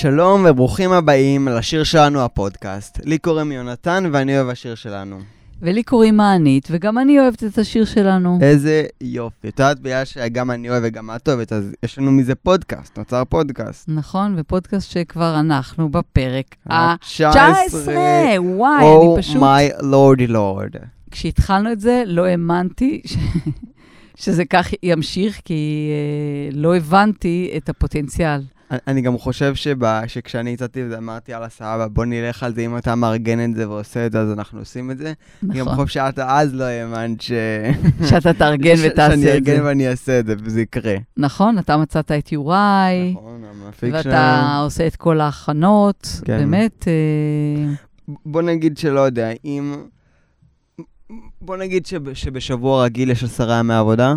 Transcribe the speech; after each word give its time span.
שלום 0.00 0.46
וברוכים 0.48 0.92
הבאים 0.92 1.48
לשיר 1.48 1.84
שלנו 1.84 2.20
הפודקאסט. 2.20 3.00
לי 3.04 3.18
קוראים 3.18 3.52
יונתן 3.52 4.04
ואני 4.12 4.36
אוהב 4.36 4.48
השיר 4.48 4.74
שלנו. 4.74 5.18
ולי 5.62 5.82
קוראים 5.82 6.16
מענית, 6.16 6.68
וגם 6.70 6.98
אני 6.98 7.20
אוהבת 7.20 7.44
את 7.44 7.58
השיר 7.58 7.84
שלנו. 7.84 8.38
איזה 8.42 8.84
יופי. 9.00 9.48
את 9.48 9.58
יודעת, 9.58 9.80
בגלל 9.80 10.04
שגם 10.04 10.50
אני 10.50 10.70
אוהב 10.70 10.82
וגם 10.86 11.10
את 11.16 11.28
אוהבת, 11.28 11.52
אז 11.52 11.72
יש 11.82 11.98
לנו 11.98 12.12
מזה 12.12 12.34
פודקאסט, 12.34 12.98
נוצר 12.98 13.22
פודקאסט. 13.24 13.88
נכון, 13.88 14.34
ופודקאסט 14.38 14.90
שכבר 14.90 15.40
אנחנו 15.40 15.88
בפרק 15.88 16.46
ה-19. 16.70 17.24
ה-19. 17.24 17.88
וואי, 18.38 18.84
אני 18.86 19.22
פשוט... 19.22 19.36
Oh 19.36 19.40
my 19.40 19.82
lordy 19.82 20.30
lord. 20.30 20.78
כשהתחלנו 21.10 21.72
את 21.72 21.80
זה, 21.80 22.02
לא 22.06 22.24
האמנתי 22.24 23.02
ש... 23.06 23.16
שזה 24.22 24.44
כך 24.44 24.68
ימשיך, 24.82 25.40
כי 25.44 25.90
uh, 26.52 26.56
לא 26.56 26.76
הבנתי 26.76 27.52
את 27.56 27.68
הפוטנציאל. 27.68 28.40
אני- 28.86 29.00
גם 29.00 29.18
חושב 29.18 29.54
שבא, 29.54 30.02
שכשאני 30.06 30.54
הצעתי 30.54 30.82
את 30.84 30.90
זה, 30.90 30.98
אמרתי, 30.98 31.32
יאללה, 31.32 31.48
סבבה, 31.48 31.88
בוא 31.88 32.04
נלך 32.04 32.42
על 32.42 32.54
זה, 32.54 32.60
אם 32.60 32.76
אתה 32.76 32.94
מארגן 32.94 33.44
את 33.44 33.56
זה 33.56 33.68
ועושה 33.70 34.06
את 34.06 34.12
זה, 34.12 34.20
אז 34.20 34.32
אנחנו 34.32 34.58
עושים 34.58 34.90
את 34.90 34.98
זה. 34.98 35.12
אני 35.50 35.58
גם 35.58 35.64
נכון. 35.66 35.74
חושב 35.84 35.86
שאת 35.94 36.18
אז 36.18 36.54
לא 36.54 36.64
האמנת 36.64 37.20
ש... 37.20 37.32
שאתה 38.08 38.32
תארגן 38.32 38.76
ש- 38.76 38.80
ותעשה 38.86 39.10
שאני 39.10 39.20
את 39.22 39.26
זה. 39.26 39.32
אארגן 39.32 39.62
ואני 39.64 39.88
אעשה 39.88 40.18
את 40.20 40.26
זה, 40.26 40.34
וזה 40.44 40.60
יקרה. 40.60 40.94
נכון, 41.16 41.58
אתה 41.58 41.76
מצאת 41.76 42.12
את 42.12 42.32
יוראי, 42.32 43.12
נכון, 43.12 43.44
ואתה 43.82 44.02
שלנו. 44.02 44.64
עושה 44.64 44.86
את 44.86 44.96
כל 44.96 45.20
ההכנות. 45.20 46.20
כן. 46.24 46.38
באמת, 46.38 46.84
אה, 46.88 47.72
בוא 48.26 48.42
נגיד 48.42 48.78
שלא 48.78 49.00
יודע, 49.00 49.30
אם... 49.44 49.74
בוא 51.40 51.56
נגיד 51.56 51.86
שב, 51.86 52.12
שבשבוע 52.14 52.84
רגיל 52.84 53.10
יש 53.10 53.24
עשרה 53.24 53.58
ימי 53.58 53.74
עבודה. 53.74 54.14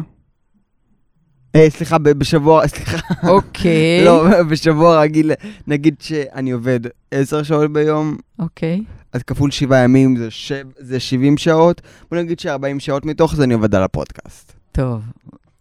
אה, 1.55 1.67
סליחה, 1.69 1.97
בשבוע, 1.97 2.67
סליחה, 2.67 2.97
אוקיי. 3.27 4.05
לא, 4.05 4.43
בשבוע 4.43 5.01
רגיל, 5.01 5.31
נגיד 5.67 5.95
שאני 5.99 6.51
עובד 6.51 6.79
עשר 7.11 7.43
שעות 7.43 7.73
ביום, 7.73 8.17
אוקיי. 8.39 8.83
אז 9.13 9.23
כפול 9.23 9.51
שבעה 9.51 9.79
ימים 9.83 10.17
זה, 10.17 10.31
שב, 10.31 10.65
זה 10.79 10.99
70 10.99 11.37
שעות, 11.37 11.81
בוא 12.11 12.17
נגיד 12.17 12.39
ש-40 12.39 12.49
שעות 12.79 13.05
מתוך 13.05 13.35
זה 13.35 13.43
אני 13.43 13.53
עובד 13.53 13.75
על 13.75 13.83
הפודקאסט. 13.83 14.53
טוב. 14.71 15.01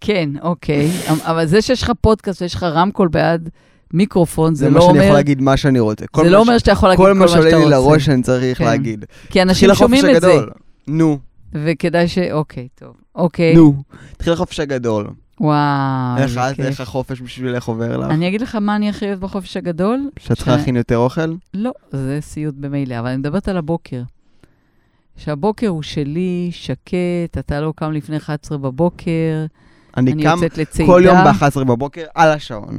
כן, 0.00 0.30
אוקיי. 0.42 0.90
אבל 1.24 1.46
זה 1.46 1.62
שיש 1.62 1.82
לך 1.82 1.92
פודקאסט 2.00 2.42
ויש 2.42 2.54
לך 2.54 2.62
רמקול 2.62 3.08
בעד 3.08 3.48
מיקרופון, 3.94 4.54
זה 4.54 4.64
זה 4.64 4.70
לא 4.70 4.74
מה 4.74 4.80
שאני 4.80 4.90
אומר... 4.92 5.02
יכול 5.04 5.14
להגיד 5.16 5.40
מה 5.42 5.56
שאני 5.56 5.80
רוצה. 5.80 6.06
כל 6.06 6.24
זה 6.24 6.30
מה 6.30 6.36
לא 6.36 6.44
ש- 6.44 6.46
אומר 6.48 6.58
שאתה 6.58 6.70
יכול 6.70 6.88
להגיד 6.88 7.04
כל 7.04 7.08
כל 7.08 7.14
מה 7.14 7.20
מה 7.20 7.28
שאתה 7.28 7.40
שעולה 7.42 7.56
לי 7.56 7.76
רוצה. 7.76 7.90
לראש 7.90 8.08
אני 8.08 8.22
צריך 8.22 8.58
כן. 8.58 8.64
להגיד. 8.64 9.04
כי 9.30 9.42
אנשים 9.42 9.74
שומעים 9.74 10.04
את 10.16 10.20
זה. 10.20 10.34
נו, 10.86 11.18
וכדאי 11.52 12.08
ש... 12.08 12.18
אוקיי, 12.18 12.68
טוב. 12.74 12.94
אוקיי. 13.14 13.54
נו. 13.54 13.82
התחיל 14.12 14.32
החופש 14.32 14.60
הגדול. 14.60 15.06
וואו, 15.40 16.18
איך 16.18 16.38
את. 16.38 16.60
איך 16.60 16.80
החופש 16.80 17.20
בשבילך 17.20 17.64
עובר 17.64 17.96
לך? 17.96 18.10
אני 18.10 18.28
אגיד 18.28 18.40
לך 18.40 18.54
מה 18.54 18.76
אני 18.76 18.88
הכי 18.88 19.06
אוהבת 19.06 19.20
בחופש 19.20 19.56
הגדול? 19.56 20.10
שאת 20.18 20.36
צריכה 20.36 20.56
להכין 20.56 20.76
יותר 20.76 20.96
אוכל? 20.96 21.34
לא, 21.54 21.72
זה 21.92 22.18
סיוט 22.20 22.54
במילא, 22.54 22.98
אבל 22.98 23.08
אני 23.08 23.16
מדברת 23.16 23.48
על 23.48 23.56
הבוקר. 23.56 24.02
שהבוקר 25.16 25.68
הוא 25.68 25.82
שלי, 25.82 26.48
שקט, 26.52 27.38
אתה 27.38 27.60
לא 27.60 27.72
קם 27.76 27.92
לפני 27.92 28.16
11 28.16 28.58
בבוקר, 28.58 29.46
אני 29.96 30.12
אני 30.12 30.22
קם. 30.22 30.38
כל 30.86 31.02
יום 31.04 31.16
ב-11 31.24 31.64
בבוקר 31.64 32.04
על 32.14 32.28
השעון. 32.30 32.78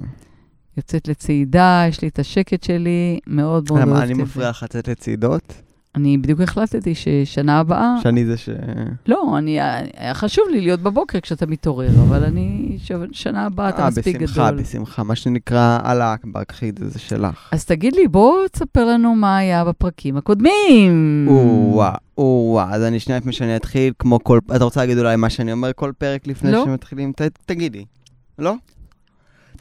יוצאת 0.77 1.07
לצעידה, 1.07 1.85
יש 1.89 2.01
לי 2.01 2.07
את 2.07 2.19
השקט 2.19 2.63
שלי, 2.63 3.19
מאוד 3.27 3.63
מאוד 3.71 3.87
אוהבת 3.87 4.01
אני 4.03 4.11
את 4.11 4.17
זה. 4.17 4.23
מפריע 4.23 4.49
לך 4.49 4.63
לצאת 4.63 4.87
לצעידות? 4.87 5.53
אני 5.95 6.17
בדיוק 6.17 6.41
החלטתי 6.41 6.95
ששנה 6.95 7.59
הבאה, 7.59 7.95
שאני 8.03 8.25
זה 8.25 8.37
ש... 8.37 8.49
לא, 9.07 9.35
אני, 9.37 9.59
היה 9.97 10.13
חשוב 10.13 10.45
לי 10.51 10.61
להיות 10.61 10.79
בבוקר 10.79 11.19
כשאתה 11.19 11.45
מתעורר, 11.45 11.89
אבל 12.07 12.23
אני, 12.23 12.77
ש- 12.83 12.91
שנה 13.11 13.45
הבאה 13.45 13.69
אתה 13.69 13.83
אה, 13.83 13.87
מספיק 13.87 14.15
בשמחה, 14.21 14.51
גדול. 14.51 14.61
בשמחה. 14.61 15.03
מה 15.03 15.15
שנקרא, 15.15 15.79
אללה 15.85 16.13
אכבר, 16.13 16.43
קחי 16.43 16.69
את 16.69 16.77
זה, 16.77 16.89
זה 16.89 16.99
שלך. 16.99 17.49
אז 17.51 17.65
תגיד 17.65 17.95
לי, 17.95 18.07
בוא 18.07 18.47
תספר 18.51 18.85
לנו 18.85 19.15
מה 19.15 19.37
היה 19.37 19.65
בפרקים 19.65 20.17
הקודמים. 20.17 21.25
או-אה, 21.29 21.95
או-אה. 22.17 22.73
אז 22.75 22.83
אני 22.83 22.99
שנייה 22.99 23.19
לפני 23.19 23.31
שאני 23.33 23.55
אתחיל, 23.55 23.93
כמו 23.99 24.19
כל... 24.23 24.39
אתה 24.55 24.63
רוצה 24.63 24.79
להגיד 24.79 24.97
אולי 24.97 25.15
מה 25.15 25.29
שאני 25.29 25.51
אומר 25.51 25.71
כל 25.75 25.91
פרק 25.97 26.27
לפני 26.27 26.51
לא. 26.51 26.65
שמתחילים? 26.65 27.11
ת- 27.11 27.39
תגידי. 27.45 27.85
לא? 28.39 28.53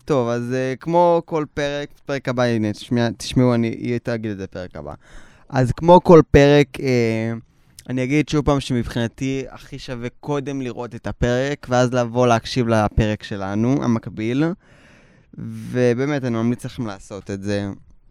טוב, 0.04 0.28
אז 0.28 0.52
אה, 0.52 0.74
כמו 0.80 1.22
כל 1.24 1.44
פרק, 1.54 1.88
פרק 2.06 2.28
הבא, 2.28 2.42
הנה, 2.42 2.72
תשמע- 2.72 3.10
תשמעו, 3.16 3.54
אני 3.54 3.68
היא 3.68 3.98
תגיד 4.02 4.30
את 4.30 4.38
זה 4.38 4.46
פרק 4.46 4.76
הבא. 4.76 4.92
אז 5.52 5.72
כמו 5.72 6.00
כל 6.04 6.20
פרק, 6.30 6.80
אה, 6.80 7.32
אני 7.88 8.04
אגיד 8.04 8.28
שוב 8.28 8.44
פעם 8.44 8.60
שמבחינתי 8.60 9.44
הכי 9.50 9.78
שווה 9.78 10.08
קודם 10.20 10.60
לראות 10.60 10.94
את 10.94 11.06
הפרק, 11.06 11.66
ואז 11.70 11.92
לבוא 11.92 12.26
להקשיב 12.26 12.68
לפרק 12.68 13.22
שלנו, 13.22 13.84
המקביל. 13.84 14.44
ובאמת, 15.38 16.24
אני 16.24 16.36
ממליץ 16.36 16.64
לכם 16.64 16.86
לעשות 16.86 17.30
את 17.30 17.42
זה. 17.42 17.68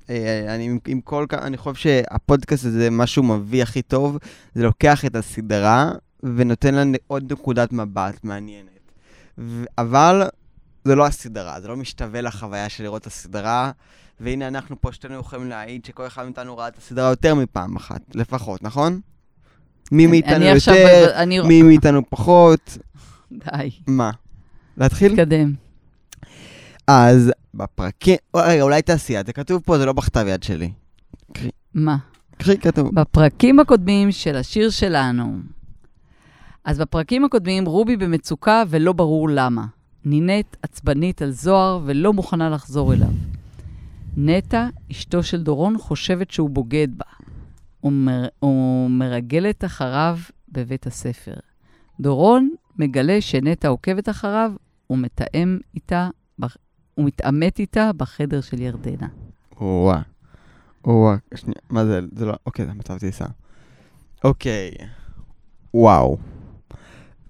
אה, 0.09 0.55
אני, 0.55 0.77
עם 0.87 1.01
כל 1.01 1.25
אני 1.33 1.57
חושב 1.57 1.75
שהפודקאסט 1.75 2.65
הזה, 2.65 2.89
מה 2.89 3.07
שהוא 3.07 3.25
מביא 3.25 3.63
הכי 3.63 3.81
טוב, 3.81 4.17
זה 4.55 4.63
לוקח 4.63 5.05
את 5.05 5.15
הסדרה 5.15 5.91
ונותן 6.23 6.75
לה 6.75 6.83
עוד 7.07 7.33
נקודת 7.33 7.73
מבט 7.73 8.23
מעניינת. 8.23 8.91
אבל 9.77 10.23
זה 10.85 10.95
לא 10.95 11.05
הסדרה, 11.05 11.61
זה 11.61 11.67
לא 11.67 11.77
משתווה 11.77 12.21
לחוויה 12.21 12.69
של 12.69 12.83
לראות 12.83 13.01
את 13.01 13.07
הסדרה. 13.07 13.71
והנה 14.21 14.47
אנחנו 14.47 14.81
פה 14.81 14.91
שתינו 14.91 15.19
יכולים 15.19 15.49
להעיד 15.49 15.85
שכל 15.85 16.07
אחד 16.07 16.23
מאיתנו 16.23 16.57
ראה 16.57 16.67
את 16.67 16.77
הסדרה 16.77 17.09
יותר 17.09 17.35
מפעם 17.35 17.75
אחת, 17.75 18.01
לפחות, 18.15 18.63
נכון? 18.63 18.99
מי 19.91 20.07
מאיתנו 20.07 20.45
יותר, 20.45 21.11
אני... 21.15 21.39
מי 21.39 21.61
מאיתנו 21.61 22.09
פחות, 22.09 22.77
די, 23.31 23.69
מה? 23.87 24.11
להתחיל? 24.77 25.11
תתקדם. 25.11 25.53
אז 26.87 27.31
בפרקים, 27.53 28.17
רגע, 28.35 28.61
אולי 28.61 28.81
תעשי 28.81 29.19
את 29.19 29.25
זה, 29.25 29.33
כתוב 29.33 29.61
פה, 29.65 29.77
זה 29.77 29.85
לא 29.85 29.93
בכתב 29.93 30.25
יד 30.27 30.43
שלי. 30.43 30.71
מה? 31.73 31.97
קחי, 32.37 32.57
כתוב. 32.57 32.95
בפרקים 32.95 33.59
הקודמים 33.59 34.11
של 34.11 34.35
השיר 34.35 34.69
שלנו. 34.69 35.39
אז 36.65 36.79
בפרקים 36.79 37.25
הקודמים 37.25 37.65
רובי 37.65 37.97
במצוקה 37.97 38.63
ולא 38.69 38.93
ברור 38.93 39.29
למה. 39.29 39.65
נינט 40.05 40.57
עצבנית 40.61 41.21
על 41.21 41.31
זוהר 41.31 41.79
ולא 41.85 42.13
מוכנה 42.13 42.49
לחזור 42.49 42.93
אליו. 42.93 43.07
נטע, 44.17 44.67
אשתו 44.91 45.23
של 45.23 45.43
דורון, 45.43 45.77
חושבת 45.77 46.31
שהוא 46.31 46.49
בוגד 46.49 46.87
בה. 46.97 47.05
ומר... 47.83 48.27
ומרגלת 48.43 49.65
אחריו 49.65 50.17
בבית 50.51 50.87
הספר. 50.87 51.33
דורון 51.99 52.49
מגלה 52.75 53.21
שנטע 53.21 53.67
עוקבת 53.67 54.09
אחריו 54.09 54.51
ומתאם 54.89 55.59
איתה, 55.75 56.09
בח... 56.39 56.57
ומתעמת 56.97 57.59
איתה 57.59 57.91
בחדר 57.97 58.41
של 58.41 58.61
ירדנה. 58.61 59.07
או-אה. 59.57 60.01
או-אה. 60.85 61.15
שנייה, 61.35 61.61
מה 61.69 61.85
זה? 61.85 61.99
זה 62.15 62.25
לא... 62.25 62.33
אוקיי, 62.45 62.65
זה 62.65 62.73
מצב 62.73 62.97
טיסה. 62.97 63.25
אוקיי. 64.23 64.71
וואו. 65.73 66.17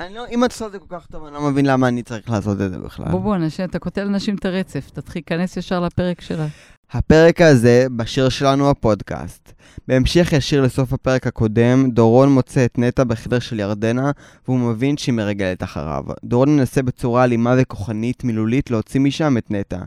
אני 0.05 0.15
לא... 0.15 0.23
אם 0.31 0.45
את 0.45 0.51
עושה 0.51 0.65
את 0.65 0.71
זה 0.71 0.79
כל 0.79 0.85
כך 0.89 1.05
טוב, 1.05 1.25
אני 1.25 1.33
לא 1.33 1.41
מבין 1.41 1.65
למה 1.65 1.87
אני 1.87 2.03
צריך 2.03 2.29
לעשות 2.29 2.61
את 2.61 2.71
זה 2.71 2.77
בכלל. 2.77 3.11
בוא 3.11 3.19
בוא, 3.19 3.35
אנשים, 3.35 3.65
אתה 3.65 3.79
קוטע 3.79 4.03
לאנשים 4.03 4.35
את 4.35 4.45
הרצף, 4.45 4.89
תתחיל, 4.89 5.21
כנס 5.25 5.57
ישר 5.57 5.79
לפרק 5.79 6.21
שלה. 6.21 6.47
הפרק 6.91 7.41
הזה 7.41 7.87
בשיר 7.95 8.29
שלנו 8.29 8.69
הפודקאסט. 8.69 9.53
בהמשך 9.87 10.33
ישיר 10.33 10.61
לסוף 10.61 10.93
הפרק 10.93 11.27
הקודם, 11.27 11.91
דורון 11.91 12.29
מוצא 12.29 12.65
את 12.65 12.77
נטע 12.77 13.03
בחדר 13.03 13.39
של 13.39 13.59
ירדנה, 13.59 14.11
והוא 14.47 14.59
מבין 14.59 14.97
שהיא 14.97 15.13
מרגלת 15.13 15.63
אחריו. 15.63 16.03
דורון 16.23 16.55
מנסה 16.57 16.81
בצורה 16.81 17.23
אלימה 17.23 17.55
וכוחנית 17.57 18.23
מילולית 18.23 18.71
להוציא 18.71 18.99
משם 18.99 19.37
את 19.37 19.51
נטע. 19.51 19.79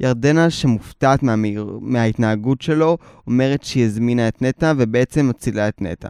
ירדנה, 0.00 0.50
שמופתעת 0.50 1.22
מהמהיר... 1.22 1.78
מההתנהגות 1.80 2.62
שלו, 2.62 2.98
אומרת 3.26 3.64
שהיא 3.64 3.84
הזמינה 3.84 4.28
את 4.28 4.42
נטע 4.42 4.72
ובעצם 4.76 5.28
מצילה 5.28 5.68
את 5.68 5.82
נטע. 5.82 6.08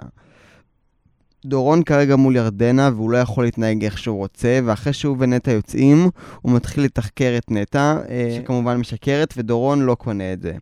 דורון 1.45 1.83
כרגע 1.83 2.17
מול 2.17 2.37
ירדנה 2.37 2.91
והוא 2.95 3.11
לא 3.11 3.19
יכול 3.19 3.45
להתנהג 3.45 3.85
איך 3.85 3.99
שהוא 3.99 4.17
רוצה, 4.17 4.61
ואחרי 4.65 4.93
שהוא 4.93 5.17
ונטע 5.19 5.51
יוצאים, 5.51 6.11
הוא 6.43 6.53
מתחיל 6.53 6.85
לתחקר 6.85 7.35
את 7.39 7.51
נטע, 7.51 7.97
אה, 8.09 8.37
שכמובן 8.37 8.77
משקרת, 8.77 9.35
ודורון 9.37 9.81
לא 9.81 9.95
קונה 9.95 10.33
את 10.33 10.43
זה. 10.43 10.53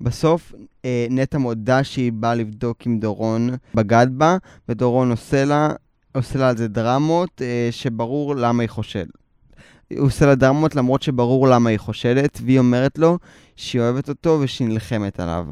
בסוף 0.00 0.52
אה, 0.84 1.06
נטע 1.10 1.38
מודה 1.38 1.84
שהיא 1.84 2.12
באה 2.12 2.34
לבדוק 2.34 2.78
אם 2.86 2.98
דורון 2.98 3.50
בגד 3.74 4.06
בה, 4.10 4.36
ודורון 4.68 5.10
עושה 5.10 5.44
לה, 5.44 5.70
עושה 6.14 6.38
לה 6.38 6.48
על 6.48 6.56
זה 6.56 6.68
דרמות, 6.68 7.42
אה, 7.42 7.68
שברור 7.70 8.36
למה 8.36 8.62
היא 8.62 8.70
חושדת. 8.70 9.08
הוא 9.98 10.06
עושה 10.06 10.26
לה 10.26 10.34
דרמות 10.34 10.76
למרות 10.76 11.02
שברור 11.02 11.48
למה 11.48 11.70
היא 11.70 11.78
חושדת, 11.78 12.40
והיא 12.44 12.58
אומרת 12.58 12.98
לו 12.98 13.18
שהיא 13.56 13.82
אוהבת 13.82 14.08
אותו 14.08 14.38
ושהיא 14.42 14.68
נלחמת 14.68 15.20
עליו. 15.20 15.46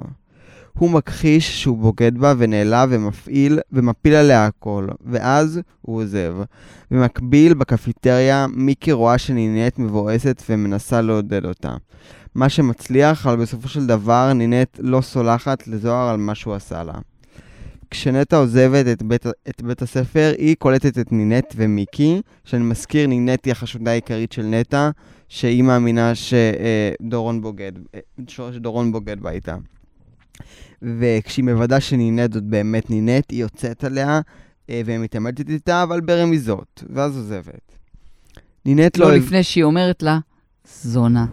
הוא 0.78 0.90
מכחיש 0.90 1.62
שהוא 1.62 1.78
בוגד 1.78 2.18
בה 2.18 2.34
ונעלב 2.38 2.88
ומפעיל 2.92 3.58
ומפיל 3.72 4.14
עליה 4.14 4.46
הכל, 4.46 4.86
ואז 5.06 5.60
הוא 5.82 6.02
עוזב. 6.02 6.34
במקביל, 6.90 7.54
בקפיטריה, 7.54 8.46
מיקי 8.54 8.92
רואה 8.92 9.18
שנינט 9.18 9.78
מבואסת 9.78 10.42
ומנסה 10.48 11.00
לעודד 11.00 11.44
אותה. 11.44 11.76
מה 12.34 12.48
שמצליח, 12.48 13.26
אבל 13.26 13.36
בסופו 13.36 13.68
של 13.68 13.86
דבר 13.86 14.32
נינט 14.32 14.78
לא 14.78 15.00
סולחת 15.00 15.68
לזוהר 15.68 16.08
על 16.08 16.16
מה 16.16 16.34
שהוא 16.34 16.54
עשה 16.54 16.82
לה. 16.82 16.94
כשנטע 17.90 18.36
עוזבת 18.36 18.86
את 18.92 19.02
בית, 19.02 19.26
את 19.48 19.62
בית 19.62 19.82
הספר, 19.82 20.32
היא 20.38 20.56
קולטת 20.58 20.98
את 20.98 21.12
נינט 21.12 21.54
ומיקי, 21.56 22.20
שאני 22.44 22.64
מזכיר, 22.64 23.06
נינט 23.06 23.44
היא 23.44 23.52
החשודה 23.52 23.90
העיקרית 23.90 24.32
של 24.32 24.42
נטע, 24.42 24.90
שהיא 25.28 25.62
מאמינה 25.62 26.12
שדורון 26.14 27.40
בוגד, 27.40 27.72
אה, 27.94 28.00
שדורון 28.28 28.92
בוגד 28.92 29.20
בה 29.20 29.30
איתה. 29.30 29.56
וכשהיא 30.82 31.44
מוודא 31.44 31.80
שנינט 31.80 32.32
זאת 32.32 32.44
באמת 32.44 32.90
נינט, 32.90 33.30
היא 33.30 33.40
יוצאת 33.40 33.84
עליה 33.84 34.20
אה, 34.70 34.82
ומתעמתת 34.86 35.48
איתה, 35.48 35.82
אבל 35.82 36.00
ברמיזות, 36.00 36.84
ואז 36.90 37.16
עוזבת. 37.16 37.76
נינט 38.66 38.96
לא... 38.96 39.08
לא 39.08 39.16
לפני 39.16 39.42
שהיא 39.42 39.64
אומרת 39.64 40.02
לה, 40.02 40.18
זונה. 40.64 41.26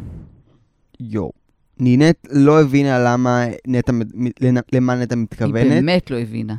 יואו. 1.00 1.32
נינט 1.80 2.18
לא 2.32 2.62
הבינה 2.62 3.00
למה 3.00 3.46
נטע, 3.68 3.92
למה 4.72 4.96
נטע 4.96 5.16
מתכוונת. 5.16 5.64
היא 5.64 5.72
באמת 5.72 6.12
לא 6.12 6.20
הבינה. 6.20 6.56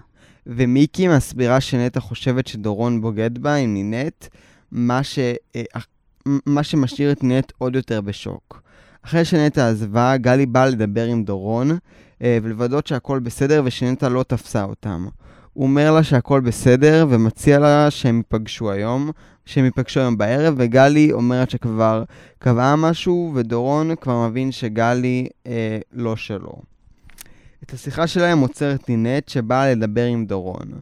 ומיקי 0.47 1.09
מסבירה 1.09 1.61
שנטע 1.61 2.01
חושבת 2.01 2.47
שדורון 2.47 3.01
בוגד 3.01 3.39
בה 3.39 3.55
עם 3.55 3.75
נינט, 3.75 4.27
מה, 4.73 5.03
ש... 5.03 5.19
אה, 5.57 5.63
מה 6.47 6.63
שמשאיר 6.63 7.13
את 7.13 7.25
נינט 7.25 7.53
עוד 7.59 7.77
יותר 7.77 8.01
בשוק. 8.01 8.63
אחרי 9.03 9.25
שנטע 9.25 9.69
עזבה, 9.69 10.17
גלי 10.17 10.47
באה 10.47 10.67
לדבר 10.67 11.05
עם 11.05 11.25
דורון 11.25 11.71
ולוודאות 12.23 12.87
שהכל 12.87 13.19
בסדר 13.19 13.63
ושנטע 13.65 14.09
לא 14.09 14.23
תפסה 14.23 14.63
אותם. 14.63 15.07
הוא 15.53 15.67
אומר 15.67 15.93
לה 15.93 16.03
שהכל 16.03 16.41
בסדר 16.41 17.07
ומציע 17.09 17.59
לה 17.59 17.91
שהם 17.91 18.17
ייפגשו 18.17 18.71
היום, 18.71 19.11
שהם 19.45 19.65
ייפגשו 19.65 20.01
היום 20.01 20.19
בערב, 20.19 20.55
וגלי 20.57 21.13
אומרת 21.13 21.51
שכבר 21.51 22.05
קבעה 22.39 22.77
משהו, 22.77 23.33
ודורון 23.35 23.97
כבר 24.01 24.29
מבין 24.29 24.53
שגלי 24.53 25.29
אה, 25.47 25.79
לא 25.93 26.17
שלו. 26.17 26.53
את 27.63 27.73
השיחה 27.73 28.07
שלהם 28.07 28.39
עוצרת 28.39 28.89
נינט 28.89 29.29
שבאה 29.29 29.73
לדבר 29.73 30.05
עם 30.05 30.27
דורון. 30.27 30.73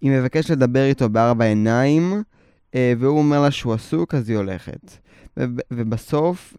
היא 0.00 0.10
מבקשת 0.10 0.50
לדבר 0.50 0.84
איתו 0.84 1.08
בארבע 1.08 1.44
עיניים, 1.44 2.22
אה, 2.74 2.92
והוא 2.98 3.18
אומר 3.18 3.42
לה 3.42 3.50
שהוא 3.50 3.74
עסוק, 3.74 4.14
אז 4.14 4.28
היא 4.28 4.36
הולכת. 4.36 4.96
ובסוף 5.70 6.54
אה, 6.54 6.58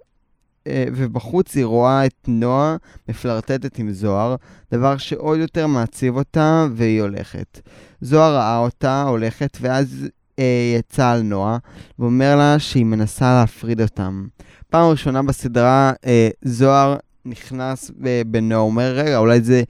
ובחוץ 0.69 1.55
היא 1.55 1.65
רואה 1.65 2.05
את 2.05 2.25
נועה 2.27 2.75
מפלרטטת 3.09 3.79
עם 3.79 3.91
זוהר, 3.91 4.35
דבר 4.71 4.97
שעוד 4.97 5.39
יותר 5.39 5.67
מעציב 5.67 6.17
אותה, 6.17 6.67
והיא 6.73 7.01
הולכת. 7.01 7.61
זוהר 8.01 8.35
ראה 8.35 8.57
אותה 8.57 9.03
הולכת, 9.03 9.57
ואז 9.61 10.07
אה, 10.39 10.75
יצא 10.79 11.09
על 11.09 11.21
נועה, 11.21 11.57
ואומר 11.99 12.35
לה 12.35 12.59
שהיא 12.59 12.85
מנסה 12.85 13.39
להפריד 13.39 13.81
אותם. 13.81 14.27
פעם 14.69 14.89
ראשונה 14.89 15.23
בסדרה, 15.23 15.93
אה, 16.05 16.29
זוהר 16.41 16.97
נכנס 17.25 17.91
בנועה, 18.27 18.61
הוא 18.61 18.69
אומר, 18.69 18.93
רגע, 18.95 19.17
אולי 19.17 19.41
זה 19.41 19.63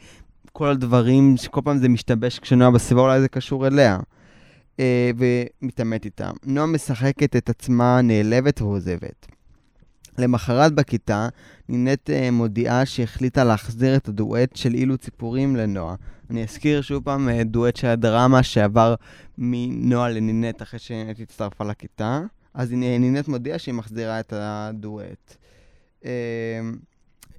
כל 0.51 0.67
הדברים, 0.67 1.37
שכל 1.37 1.61
פעם 1.63 1.77
זה 1.77 1.89
משתבש 1.89 2.39
כשנועה 2.39 2.71
בסביבה, 2.71 3.01
אולי 3.01 3.21
זה 3.21 3.27
קשור 3.27 3.67
אליה. 3.67 3.99
אה, 4.79 5.11
ומתעמת 5.17 6.05
איתה. 6.05 6.31
נועה 6.45 6.67
משחקת 6.67 7.35
את 7.35 7.49
עצמה 7.49 8.01
נעלבת 8.01 8.61
ועוזבת. 8.61 9.27
למחרת 10.17 10.73
בכיתה, 10.73 11.27
נינט 11.69 12.09
uh, 12.09 12.31
מודיעה 12.31 12.85
שהחליטה 12.85 13.43
להחזיר 13.43 13.95
את 13.95 14.07
הדואט 14.07 14.55
של 14.55 14.73
אילו 14.73 14.97
ציפורים 14.97 15.55
לנועה. 15.55 15.95
אני 16.29 16.43
אזכיר 16.43 16.81
שוב 16.81 17.03
פעם 17.03 17.29
uh, 17.29 17.43
דואט 17.43 17.75
של 17.75 17.87
הדרמה 17.87 18.43
שעבר 18.43 18.95
מנועה 19.37 20.09
לנינט 20.09 20.61
אחרי 20.61 20.79
שנינט 20.79 21.19
הצטרפה 21.19 21.63
לכיתה. 21.63 22.21
אז 22.53 22.71
נינט 22.71 23.27
מודיעה 23.27 23.59
שהיא 23.59 23.73
מחזירה 23.73 24.19
את 24.19 24.33
הדואט. 24.35 25.35
Uh, 26.01 26.05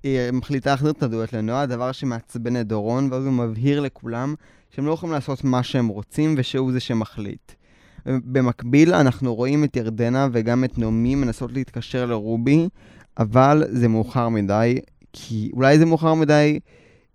היא 0.03 0.31
מחליטה 0.33 0.71
להחזיר 0.71 0.91
את 0.91 1.03
הדואט 1.03 1.33
לנועה, 1.33 1.67
דבר 1.67 1.93
שמעצבן 1.93 2.61
את 2.61 2.67
דורון, 2.67 3.09
ואז 3.13 3.25
הוא 3.25 3.33
מבהיר 3.33 3.81
לכולם 3.81 4.35
שהם 4.71 4.87
לא 4.87 4.93
יכולים 4.93 5.13
לעשות 5.13 5.45
מה 5.45 5.63
שהם 5.63 5.89
רוצים 5.89 6.35
ושהוא 6.39 6.73
זה 6.73 6.81
שמחליט. 6.81 7.53
במקביל, 8.07 8.95
אנחנו 8.95 9.35
רואים 9.35 9.65
את 9.65 9.77
ירדנה 9.77 10.29
וגם 10.33 10.65
את 10.65 10.79
נעמי 10.79 11.15
מנסות 11.15 11.53
להתקשר 11.53 12.07
לרובי, 12.07 12.69
אבל 13.19 13.65
זה 13.69 13.89
מאוחר 13.89 14.29
מדי, 14.29 14.79
כי 15.13 15.51
אולי 15.53 15.79
זה 15.79 15.87
מאוחר 15.87 16.15
מדי, 16.15 16.59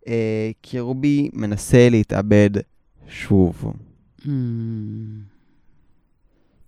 אה, 0.08 0.52
כי 0.64 0.80
רובי 0.80 1.30
מנסה 1.34 1.90
להתאבד 1.90 2.50
שוב. 3.08 3.74
Mm. 4.22 4.28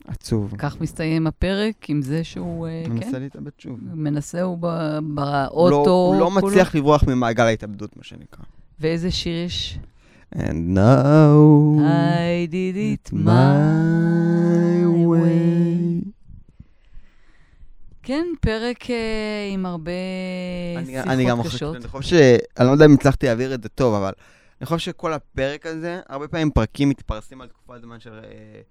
עצוב. 0.08 0.54
כך 0.58 0.82
מסתיים 0.82 1.28
הפרק 1.28 1.90
עם 1.90 2.02
זה 2.02 2.24
שהוא, 2.24 2.68
אה, 2.68 2.84
כן? 2.86 2.92
מנסה 2.92 3.20
להתאבד 3.20 3.52
שוב. 3.58 3.80
מנסה 3.94 4.42
הוא 4.42 4.58
באוטו. 4.58 5.86
לא, 5.86 6.08
הוא 6.14 6.20
לא 6.20 6.32
מצליח 6.32 6.76
לברוח 6.76 7.04
ממעגל 7.04 7.44
ההתאבדות, 7.44 7.98
מה 7.98 8.04
שנקרא. 8.04 8.44
ואיזה 8.80 9.12
שיר 9.12 9.46
יש? 9.46 9.80
And 10.36 10.76
now 10.76 11.80
I 11.82 12.46
did 12.46 12.78
it 12.78 13.12
my 13.12 14.86
way. 14.86 16.04
כן, 18.04 18.26
פרק 18.42 18.84
uh, 18.84 18.90
עם 19.54 19.66
הרבה 19.66 19.92
אני, 20.78 20.86
שיחות 20.86 21.08
אני 21.08 21.26
גם 21.26 21.44
קשות. 21.44 21.76
אני 21.76 21.88
חושב 21.88 22.18
ש... 22.18 22.22
אני 22.60 22.68
לא 22.68 22.72
יודע 22.72 22.86
אם 22.86 22.94
הצלחתי 22.94 23.26
להעביר 23.26 23.54
את 23.54 23.64
זה 23.64 23.70
טוב, 23.70 23.94
אבל 23.94 24.14
אני 24.62 24.66
חושב 24.66 24.92
שכל 24.92 25.14
הפרק 25.14 25.66
הזה, 25.66 26.00
הרבה 26.10 26.28
פעמים 26.28 26.52
פרקים 26.52 26.90
מתפרסים 26.90 27.42
על 27.42 27.48
תקופת 27.48 27.82
זמן 27.82 28.00
של, 28.00 28.14
אה, 28.14 28.62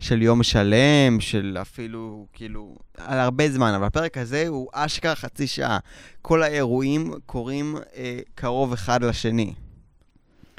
של 0.00 0.22
יום 0.22 0.42
שלם, 0.42 1.20
של 1.20 1.58
אפילו, 1.60 2.26
כאילו, 2.32 2.76
על 2.98 3.18
הרבה 3.18 3.50
זמן, 3.50 3.72
אבל 3.74 3.84
הפרק 3.84 4.18
הזה 4.18 4.48
הוא 4.48 4.68
אשכרה 4.72 5.14
חצי 5.14 5.46
שעה. 5.46 5.78
כל 6.22 6.42
האירועים 6.42 7.12
קורים 7.26 7.76
אה, 7.96 8.18
קרוב 8.34 8.72
אחד 8.72 9.02
לשני. 9.02 9.54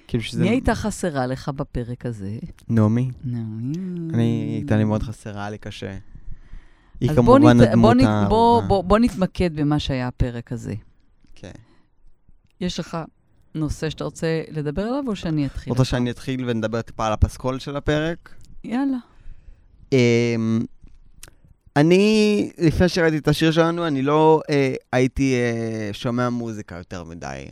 כאילו 0.07 0.23
שזה... 0.23 0.41
מי 0.41 0.49
הייתה 0.49 0.75
חסרה 0.75 1.27
לך 1.27 1.49
בפרק 1.49 2.05
הזה? 2.05 2.37
נעמי. 2.69 3.11
נעמי. 3.23 3.73
אני, 4.13 4.55
הייתה 4.55 4.77
לי 4.77 4.83
מאוד 4.83 5.03
חסרה, 5.03 5.41
היה 5.41 5.49
לי 5.49 5.57
קשה. 5.57 5.97
היא 6.99 7.09
כמובן 7.15 7.59
הדמות 7.59 7.97
בוא, 7.97 8.07
ה... 8.07 8.25
בוא, 8.29 8.61
בוא, 8.61 8.83
בוא 8.83 8.99
נתמקד 8.99 9.55
במה 9.55 9.79
שהיה 9.79 10.07
הפרק 10.07 10.51
הזה. 10.51 10.75
כן. 11.35 11.51
יש 12.61 12.79
לך 12.79 12.97
נושא 13.55 13.89
שאתה 13.89 14.03
רוצה 14.03 14.41
לדבר 14.51 14.81
עליו, 14.81 15.03
או 15.07 15.15
שאני 15.15 15.45
אתחיל? 15.45 15.71
רוצה 15.71 15.85
שאני 15.85 16.11
אתחיל 16.11 16.49
ונדבר 16.49 16.81
טיפה 16.81 17.07
על 17.07 17.13
הפסקול 17.13 17.59
של 17.59 17.75
הפרק? 17.75 18.35
יאללה. 18.63 18.97
Um, 19.91 19.95
אני, 21.75 22.51
לפני 22.57 22.89
שראיתי 22.89 23.17
את 23.17 23.27
השיר 23.27 23.51
שלנו, 23.51 23.87
אני 23.87 24.01
לא 24.01 24.41
uh, 24.43 24.51
הייתי 24.91 25.35
uh, 25.35 25.93
שומע 25.93 26.29
מוזיקה 26.29 26.75
יותר 26.75 27.03
מדי. 27.03 27.45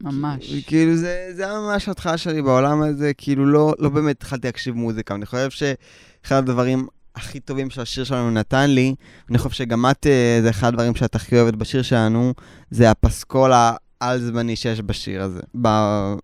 ממש. 0.00 0.52
כאילו, 0.66 0.96
זה, 0.96 1.28
זה 1.32 1.44
היה 1.44 1.60
ממש 1.60 1.88
ההתחלה 1.88 2.18
שלי 2.18 2.42
בעולם 2.42 2.82
הזה, 2.82 3.12
כאילו, 3.18 3.46
לא, 3.46 3.74
לא 3.78 3.88
באמת 3.88 4.16
התחלתי 4.16 4.48
להקשיב 4.48 4.74
מוזיקה. 4.74 5.14
אני 5.14 5.26
חושב 5.26 5.50
שאחד 5.50 6.36
הדברים 6.36 6.86
הכי 7.16 7.40
טובים 7.40 7.70
שהשיר 7.70 8.04
שלנו 8.04 8.30
נתן 8.30 8.70
לי, 8.70 8.94
אני 9.30 9.38
חושב 9.38 9.50
שגם 9.50 9.86
את, 9.90 10.06
אה, 10.06 10.38
זה 10.42 10.50
אחד 10.50 10.68
הדברים 10.68 10.94
שאת 10.94 11.14
הכי 11.14 11.40
אוהבת 11.40 11.54
בשיר 11.54 11.82
שלנו, 11.82 12.34
זה 12.70 12.90
הפסקול 12.90 13.52
העל-זמני 14.00 14.56
שיש 14.56 14.80
בשיר 14.80 15.22
הזה. 15.22 15.40
ב... 15.62 15.68
לא, 15.68 16.16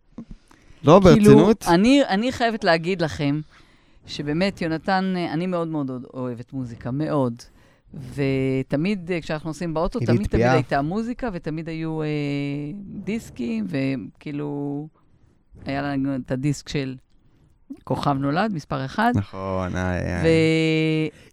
כאילו, 0.82 1.00
ברצינות? 1.00 1.64
אני, 1.68 2.02
אני 2.08 2.32
חייבת 2.32 2.64
להגיד 2.64 3.02
לכם, 3.02 3.40
שבאמת, 4.06 4.62
יונתן, 4.62 5.14
אה, 5.16 5.32
אני 5.32 5.46
מאוד 5.46 5.68
מאוד 5.68 5.90
אוהבת 6.14 6.52
מוזיקה, 6.52 6.90
מאוד. 6.90 7.34
ותמיד 7.94 9.12
אה, 9.12 9.20
כשאנחנו 9.20 9.50
נוסעים 9.50 9.74
באוטו, 9.74 10.00
תמיד 10.00 10.26
תמיד 10.26 10.46
הייתה 10.46 10.82
מוזיקה, 10.82 11.28
ותמיד 11.32 11.68
היו 11.68 12.02
אה, 12.02 12.06
דיסקים, 13.04 13.66
וכאילו, 13.68 14.88
היה 15.66 15.82
לנו 15.82 16.16
את 16.16 16.30
הדיסק 16.30 16.68
של 16.68 16.94
כוכב 17.84 18.16
נולד, 18.18 18.52
מספר 18.54 18.84
אחד. 18.84 19.12
נכון, 19.14 19.76
היה. 19.76 20.22
ו... 20.22 20.26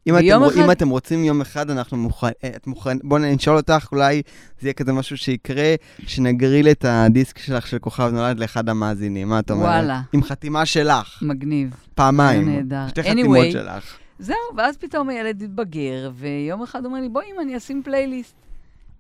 אם, 0.08 0.18
אתם, 0.18 0.44
אחד... 0.44 0.62
אם 0.64 0.72
אתם 0.72 0.90
רוצים 0.90 1.24
יום 1.24 1.42
אחד, 1.42 1.70
אנחנו 1.70 1.98
מוכנים, 1.98 2.34
אה, 2.44 2.50
מוכן, 2.68 2.98
בואו 3.04 3.22
נשאל 3.22 3.54
אותך, 3.54 3.88
אולי 3.92 4.22
זה 4.60 4.68
יהיה 4.68 4.74
כזה 4.74 4.94
משהו 4.94 5.18
שיקרה, 5.18 5.76
שנגריל 6.08 6.70
את 6.70 6.86
הדיסק 6.88 7.38
שלך 7.38 7.68
של 7.68 7.80
כוכב 7.80 8.10
נולד 8.14 8.40
לאחד 8.40 8.70
המאזינים, 8.70 9.30
מה 9.30 9.40
את 9.40 9.52
אומרת? 9.52 9.66
וואלה. 9.66 10.02
עם 10.14 10.24
חתימה 10.24 10.66
שלך. 10.66 11.20
מגניב. 11.22 11.76
פעמיים. 11.96 12.50
נהדר. 12.50 12.88
שתי 12.88 13.04
חתימות 13.04 13.38
anyway, 13.38 13.52
שלך. 13.52 13.98
זהו, 14.20 14.36
ואז 14.58 14.78
פתאום 14.78 15.10
הילד 15.10 15.44
התבגר, 15.44 16.12
ויום 16.14 16.62
אחד 16.62 16.86
אומר 16.86 17.02
לי, 17.02 17.10
בואי 17.10 17.26
אם 17.36 17.40
אני 17.40 17.58
אשים 17.58 17.84
פלייליסט. 17.84 18.36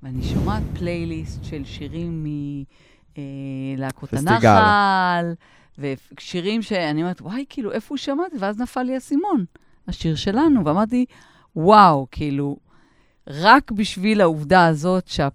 ואני 0.03 0.23
שומעת 0.23 0.63
פלייליסט 0.79 1.43
של 1.43 1.65
שירים 1.65 2.25
מלהקות 3.17 4.13
אה, 4.13 4.19
הנחל, 4.19 5.33
ושירים 5.79 6.61
שאני 6.61 7.01
אומרת, 7.01 7.21
וואי, 7.21 7.45
כאילו, 7.49 7.71
איפה 7.71 7.88
הוא 7.89 7.97
שמע 7.97 8.23
את 8.25 8.31
זה? 8.31 8.38
ואז 8.39 8.59
נפל 8.59 8.83
לי 8.83 8.93
האסימון, 8.93 9.45
השיר 9.88 10.15
שלנו, 10.15 10.65
ואמרתי, 10.65 11.05
וואו, 11.55 12.07
כאילו, 12.11 12.57
רק 13.27 13.71
בשביל 13.71 14.21
העובדה 14.21 14.67
הזאת 14.67 15.07
שה... 15.07 15.27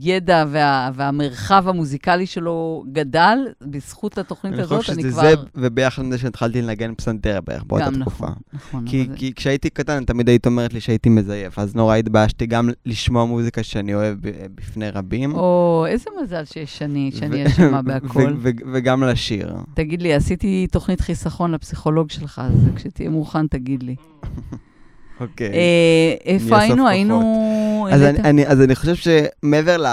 הידע 0.00 0.44
וה, 0.48 0.90
והמרחב 0.94 1.68
המוזיקלי 1.68 2.26
שלו 2.26 2.84
גדל 2.92 3.38
בזכות 3.62 4.18
התוכנית 4.18 4.54
אני 4.54 4.62
הזאת, 4.62 4.78
חושב 4.80 4.92
אני 4.92 5.02
שזה 5.02 5.10
כבר... 5.10 5.22
זה, 5.22 5.34
וביחד 5.54 6.02
עם 6.02 6.10
זה 6.12 6.18
שהתחלתי 6.18 6.62
לנגן 6.62 6.94
פסנתר 6.94 7.40
בערך 7.44 7.64
באותה 7.64 7.84
גם 7.86 8.00
תקופה. 8.00 8.26
נכון, 8.26 8.36
נכון. 8.52 8.84
כי, 8.86 9.04
אבל- 9.08 9.16
כי 9.16 9.32
כשהייתי 9.34 9.70
קטן, 9.70 10.04
תמיד 10.04 10.28
היית 10.28 10.46
אומרת 10.46 10.72
לי 10.72 10.80
שהייתי 10.80 11.08
מזייף, 11.08 11.58
אז 11.58 11.74
נורא 11.74 11.96
התביישתי 11.96 12.46
גם 12.46 12.68
לשמוע 12.86 13.24
מוזיקה 13.24 13.62
שאני 13.62 13.94
אוהב 13.94 14.18
בפני 14.54 14.90
רבים. 14.90 15.34
או, 15.34 15.84
איזה 15.88 16.10
מזל 16.22 16.44
שיש 16.44 16.82
אני, 16.82 17.10
שאני 17.14 17.46
אשמה 17.46 17.82
בהכל. 17.88 18.34
וגם 18.72 19.02
לשיר. 19.04 19.54
תגיד 19.74 20.02
לי, 20.02 20.14
עשיתי 20.14 20.66
תוכנית 20.72 21.00
חיסכון 21.00 21.52
לפסיכולוג 21.52 22.10
שלך, 22.10 22.42
אז 22.44 22.68
כשתהיה 22.76 23.10
מוכן, 23.10 23.46
תגיד 23.46 23.82
לי. 23.82 23.94
אוקיי. 25.20 25.52
אה, 25.52 26.14
איפה 26.24 26.58
היינו? 26.58 26.88
היינו... 26.88 27.44
אז 27.90 28.02
אני, 28.02 28.46
אז 28.46 28.60
אני 28.60 28.74
חושב 28.74 28.94
שמעבר 28.94 29.76
ל, 29.76 29.86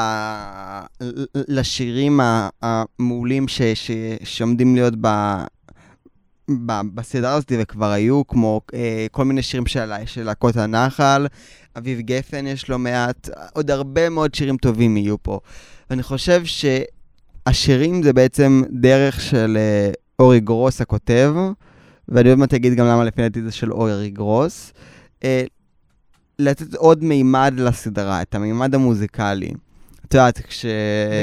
לשירים 1.36 2.20
המעולים 2.62 3.48
ש, 3.48 3.62
ש, 3.62 3.92
שעומדים 4.24 4.76
להיות 4.76 4.94
ב, 5.02 5.08
ב, 6.66 6.82
בסדרה 6.94 7.34
הזאת, 7.34 7.52
וכבר 7.60 7.92
היו, 7.92 8.28
כמו 8.28 8.62
אה, 8.74 9.08
כל 9.12 9.26
מיני 9.26 9.42
שירים 9.42 9.66
של, 9.66 9.92
של 10.06 10.24
להקות 10.24 10.58
הנחל, 10.58 11.28
אביב 11.78 12.00
גפן 12.00 12.48
יש 12.48 12.70
לא 12.70 12.80
מעט, 12.80 13.30
עוד 13.54 13.72
הרבה 13.72 14.10
מאוד 14.10 14.36
שירים 14.36 14.58
טובים 14.58 14.98
יהיו 14.98 15.24
פה. 15.24 15.40
ואני 15.90 16.04
חושב 16.04 16.44
שהשירים 16.46 18.04
זה 18.04 18.14
בעצם 18.14 18.62
דרך 18.72 19.22
של 19.22 19.58
אה, 19.60 19.92
אורי 20.20 20.40
גרוס 20.40 20.82
הכותב, 20.82 21.34
ואני 22.10 22.30
עוד 22.30 22.38
מעט 22.40 22.54
אגיד 22.54 22.74
גם 22.74 22.86
למה 22.86 23.04
לפי 23.04 23.22
דעתי 23.22 23.42
זה 23.42 23.52
של 23.52 23.72
אורי 23.72 24.10
גרוס. 24.10 24.74
אה, 24.76 24.82
לתת 26.40 26.76
עוד 26.76 27.04
מימד 27.04 27.54
לסדרה, 27.58 28.22
את 28.22 28.36
המימד 28.36 28.76
המוזיקלי. 28.76 29.52
את 30.08 30.14
יודעת, 30.14 30.40
כש... 30.48 30.66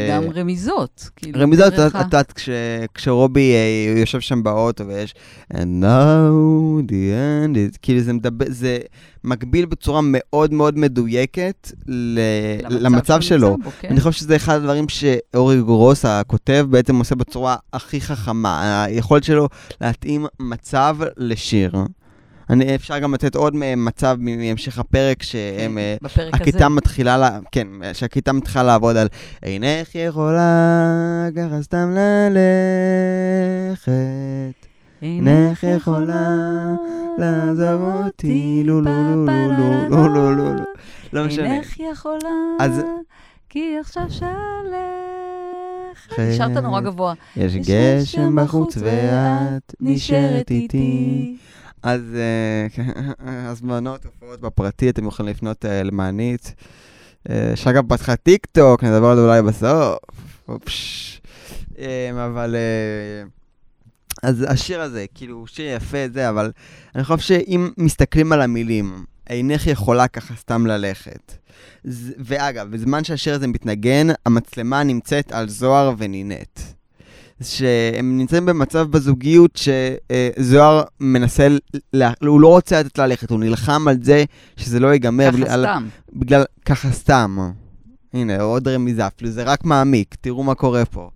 וגם 0.06 0.30
רמיזות. 0.34 1.10
כאילו, 1.16 1.40
רמיזות, 1.40 1.72
את 1.74 1.94
יודעת, 1.94 2.32
כש- 2.32 2.48
כשרובי 2.94 3.52
אה, 3.54 3.94
יושב 4.00 4.20
שם 4.20 4.42
באוטו 4.42 4.86
ויש 4.86 5.14
And 5.54 5.82
now 5.82 6.32
the 6.88 6.92
end 6.92 7.74
is, 7.74 7.78
כאילו 7.82 8.00
זה 8.00 8.12
מדבר, 8.12 8.46
זה 8.48 8.78
מקביל 9.24 9.66
בצורה 9.66 10.00
מאוד 10.04 10.52
מאוד 10.52 10.78
מדויקת 10.78 11.72
ל- 11.88 12.18
למצב 12.86 13.20
שהוא 13.20 13.38
שלו. 13.38 13.56
בו, 13.64 13.70
כן. 13.80 13.88
אני 13.90 14.00
חושב 14.00 14.12
שזה 14.20 14.36
אחד 14.36 14.54
הדברים 14.56 14.88
שאורי 14.88 15.62
גרוס, 15.62 16.04
הכותב, 16.04 16.66
בעצם 16.70 16.96
עושה 16.96 17.14
בצורה 17.14 17.56
הכי 17.72 18.00
חכמה. 18.00 18.84
היכולת 18.84 19.24
שלו 19.24 19.48
להתאים 19.80 20.26
מצב 20.40 20.96
לשיר. 21.16 21.72
אני, 22.50 22.74
אפשר 22.74 22.98
גם 22.98 23.14
לתת 23.14 23.34
עוד 23.34 23.56
מצב 23.76 24.16
מהמשך 24.20 24.78
הפרק, 24.78 25.22
שהם... 25.22 25.78
בפרק 26.02 26.34
הכיתה 26.34 26.66
הזה. 26.66 26.68
מתחילה, 26.68 27.16
לה, 27.16 27.38
כן, 27.52 27.66
שהכיתה 27.92 28.32
מתחילה 28.32 28.64
לעבוד 28.64 28.96
על 28.96 29.08
אינך 29.42 29.94
יכולה 29.94 31.28
ככה 31.36 31.62
סתם 31.62 31.94
ללכת. 32.30 33.90
אינך 35.02 35.64
יכולה 35.64 36.28
לעזוב 37.18 37.82
אותי, 37.82 38.62
לו 38.64 38.80
לו 38.80 38.90
לו 39.26 39.26
לו 39.26 40.08
לו 40.08 40.08
לו 40.08 40.34
לו 40.34 40.64
לא 41.12 41.24
משנה. 41.24 41.54
אינך 41.54 41.80
יכולה, 41.80 42.56
כי 43.48 43.76
עכשיו 43.80 44.02
שלכת. 44.08 44.28
נשארת 46.18 46.56
נורא 46.56 46.80
גבוה. 46.80 47.14
יש 47.36 47.56
גשם 47.56 48.36
בחוץ 48.36 48.76
ואת 48.76 49.74
נשארת 49.80 50.50
איתי. 50.50 51.36
אז 51.82 52.00
אה, 52.14 52.84
הזמנות, 53.50 54.04
הופעות 54.04 54.40
בפרטי, 54.40 54.90
אתם 54.90 55.06
יכולים 55.06 55.30
לפנות 55.32 55.64
אה, 55.64 55.82
למענית. 55.82 56.54
אה, 57.30 57.72
גם 57.74 57.88
פתחה 57.88 58.16
טיק 58.16 58.46
טוק, 58.46 58.84
נדבר 58.84 59.06
על 59.06 59.16
זה 59.16 59.22
אולי 59.22 59.42
בסוף. 59.42 59.98
אה, 61.78 62.26
אבל... 62.26 62.56
אז 64.22 64.44
השיר 64.48 64.80
הזה, 64.80 65.06
כאילו, 65.14 65.46
שיר 65.46 65.76
יפה 65.76 65.98
זה, 66.12 66.28
אבל 66.28 66.52
אני 66.94 67.04
חושב 67.04 67.18
שאם 67.18 67.70
מסתכלים 67.76 68.32
על 68.32 68.42
המילים, 68.42 69.04
אינך 69.30 69.66
יכולה 69.66 70.08
ככה 70.08 70.34
סתם 70.34 70.66
ללכת. 70.66 71.32
ואגב, 72.18 72.70
בזמן 72.70 73.04
שהשיר 73.04 73.34
הזה 73.34 73.46
מתנגן, 73.46 74.06
המצלמה 74.26 74.82
נמצאת 74.82 75.32
על 75.32 75.48
זוהר 75.48 75.94
ונינט. 75.98 76.60
שהם 77.42 78.18
נמצאים 78.18 78.46
במצב 78.46 78.86
בזוגיות 78.90 79.58
שזוהר 80.36 80.82
מנסה, 81.00 81.48
לה- 81.92 82.12
הוא 82.20 82.40
לא 82.40 82.48
רוצה 82.48 82.80
לתת 82.80 82.98
לה 82.98 83.06
ללכת, 83.06 83.30
הוא 83.30 83.40
נלחם 83.40 83.88
על 83.88 83.96
זה 84.02 84.24
שזה 84.56 84.80
לא 84.80 84.88
ייגמר. 84.92 85.30
ככה 85.30 85.36
בגלל- 85.38 85.62
סתם. 85.64 85.86
בגלל, 86.12 86.44
ככה 86.64 86.90
סתם. 86.90 87.38
הנה, 88.14 88.40
עוד 88.40 88.68
רמיזה, 88.68 89.06
אפילו 89.06 89.30
זה 89.30 89.42
רק 89.42 89.64
מעמיק, 89.64 90.14
תראו 90.20 90.42
מה 90.42 90.54
קורה 90.54 90.84
פה. 90.84 91.10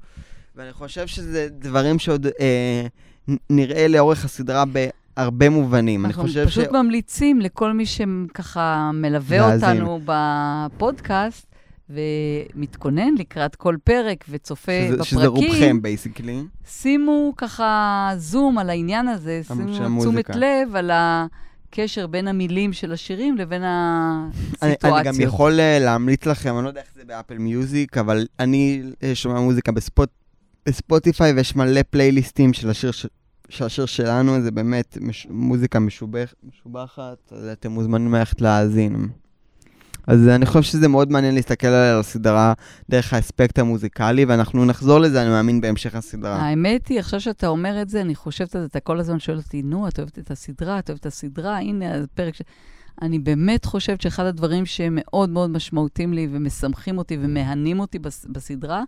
ואני 0.56 0.72
חושב 0.72 1.06
שזה 1.06 1.48
דברים 1.58 1.98
שעוד 1.98 2.26
אה, 2.40 2.86
נראה 3.50 3.88
לאורך 3.88 4.24
הסדרה 4.24 4.64
בהרבה 5.16 5.48
מובנים. 5.50 6.04
אני 6.04 6.14
אנחנו 6.14 6.28
פשוט 6.46 6.72
ממליצים 6.72 7.40
לכל 7.40 7.72
מי 7.72 7.84
שככה 7.86 8.90
מלווה 8.94 9.38
להאזין. 9.38 9.68
אותנו 9.82 10.00
בפודקאסט 10.04 11.46
ומתכונן 11.90 13.14
לקראת 13.18 13.56
כל 13.56 13.76
פרק 13.84 14.24
וצופה 14.28 14.72
שזה, 14.88 15.04
שזה 15.04 15.30
בפרקים, 15.30 15.50
רובכם, 15.50 15.82
basically. 15.82 16.42
שימו 16.66 17.32
ככה 17.36 18.10
זום 18.16 18.58
על 18.58 18.70
העניין 18.70 19.08
הזה, 19.08 19.40
שימו. 19.46 20.00
תשומת 20.00 20.30
לב 20.36 20.76
על 20.76 20.90
הקשר 20.92 22.06
בין 22.06 22.28
המילים 22.28 22.72
של 22.72 22.92
השירים 22.92 23.36
לבין 23.36 23.62
אני, 23.62 24.32
הסיטואציות. 24.62 25.06
אני 25.06 25.06
גם 25.06 25.20
יכול 25.20 25.60
אה, 25.60 25.78
להמליץ 25.78 26.26
לכם, 26.26 26.56
אני 26.56 26.64
לא 26.64 26.68
יודע 26.68 26.80
איך 26.80 26.90
זה 26.94 27.04
ב 27.04 27.10
Apple 27.10 27.38
Music, 27.38 27.98
אבל 27.98 28.26
אני 28.38 28.82
אה, 29.02 29.14
שומע 29.14 29.40
מוזיקה 29.40 29.72
בספוט, 29.72 30.10
בספוטיפיי, 30.66 31.32
ויש 31.32 31.56
מלא 31.56 31.80
פלייליסטים 31.90 32.52
של 32.52 32.70
השיר, 32.70 32.90
של 33.48 33.64
השיר 33.64 33.86
שלנו, 33.86 34.40
זה 34.40 34.50
באמת 34.50 34.98
מש, 35.00 35.26
מוזיקה 35.30 35.78
משובח, 35.78 36.34
משובחת, 36.44 37.32
אז 37.32 37.46
אתם 37.52 37.70
מוזמנים 37.70 38.14
ללכת 38.14 38.40
להאזין. 38.40 39.08
אז 40.06 40.28
אני 40.28 40.46
חושב 40.46 40.62
שזה 40.62 40.88
מאוד 40.88 41.10
מעניין 41.10 41.34
להסתכל 41.34 41.66
על 41.66 42.00
הסדרה 42.00 42.52
דרך 42.90 43.12
האספקט 43.12 43.58
המוזיקלי, 43.58 44.24
ואנחנו 44.24 44.64
נחזור 44.64 44.98
לזה, 44.98 45.22
אני 45.22 45.30
מאמין, 45.30 45.60
בהמשך 45.60 45.94
הסדרה. 45.94 46.36
האמת 46.36 46.88
היא, 46.88 46.98
עכשיו 46.98 47.20
שאתה 47.20 47.46
אומר 47.46 47.82
את 47.82 47.88
זה, 47.88 48.00
אני 48.00 48.14
חושבת 48.14 48.54
על 48.54 48.60
זה, 48.60 48.66
אתה 48.66 48.80
כל 48.80 49.00
הזמן 49.00 49.18
שואל 49.18 49.36
אותי, 49.36 49.62
נו, 49.62 49.88
את 49.88 49.98
אוהבת 49.98 50.18
את 50.18 50.30
הסדרה, 50.30 50.78
את 50.78 50.90
אוהבת 50.90 51.00
את 51.00 51.06
הסדרה, 51.06 51.58
הנה 51.58 52.02
הפרק 52.02 52.34
ש... 52.34 52.42
אני 53.02 53.18
באמת 53.18 53.64
חושבת 53.64 54.00
שאחד 54.00 54.26
הדברים 54.26 54.66
שמאוד 54.66 55.30
מאוד 55.30 55.50
משמעותיים 55.50 56.12
לי 56.12 56.28
ומשמחים 56.30 56.98
אותי 56.98 57.16
ומהנים 57.20 57.80
אותי 57.80 57.98
בס... 57.98 58.26
בסדרה, 58.28 58.82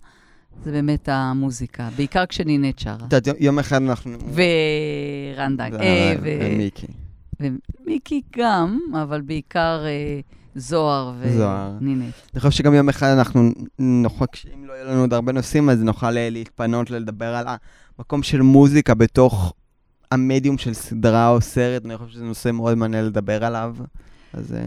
זה 0.64 0.72
באמת 0.72 1.08
המוזיקה, 1.12 1.88
בעיקר 1.96 2.26
כשנינט 2.26 2.78
שרה. 2.78 2.94
את 3.08 3.12
יודעת, 3.12 3.40
יום 3.40 3.58
אחד 3.58 3.82
אנחנו... 3.82 4.12
ורן 4.12 5.56
דג, 5.56 5.74
אה. 5.74 6.14
ומיקי. 6.22 6.86
ומיקי 7.40 8.22
גם, 8.36 8.78
אבל 9.02 9.20
בעיקר 9.20 9.82
אה, 9.84 10.20
זוהר. 10.56 11.12
ונינט. 11.80 12.14
אני 12.34 12.40
חושב 12.40 12.50
שגם 12.50 12.74
יום 12.74 12.88
אחד 12.88 13.06
אנחנו 13.06 13.50
נוכל, 13.78 14.24
אם 14.54 14.64
לא 14.66 14.72
יהיו 14.72 14.86
לנו 14.86 15.00
עוד 15.00 15.14
הרבה 15.14 15.32
נושאים, 15.32 15.70
אז 15.70 15.82
נוכל 15.82 16.16
אה, 16.16 16.30
להתפנות 16.30 16.90
לדבר 16.90 17.34
על 17.34 17.46
המקום 17.98 18.22
של 18.22 18.42
מוזיקה 18.42 18.94
בתוך 18.94 19.54
המדיום 20.10 20.58
של 20.58 20.74
סדרה 20.74 21.28
או 21.28 21.40
סרט, 21.40 21.84
אני 21.84 21.96
חושב 21.96 22.12
שזה 22.12 22.24
נושא 22.24 22.50
מאוד 22.50 22.74
מעניין 22.74 23.04
לדבר 23.04 23.44
עליו, 23.44 23.76
אז 24.32 24.54
אה, 24.54 24.60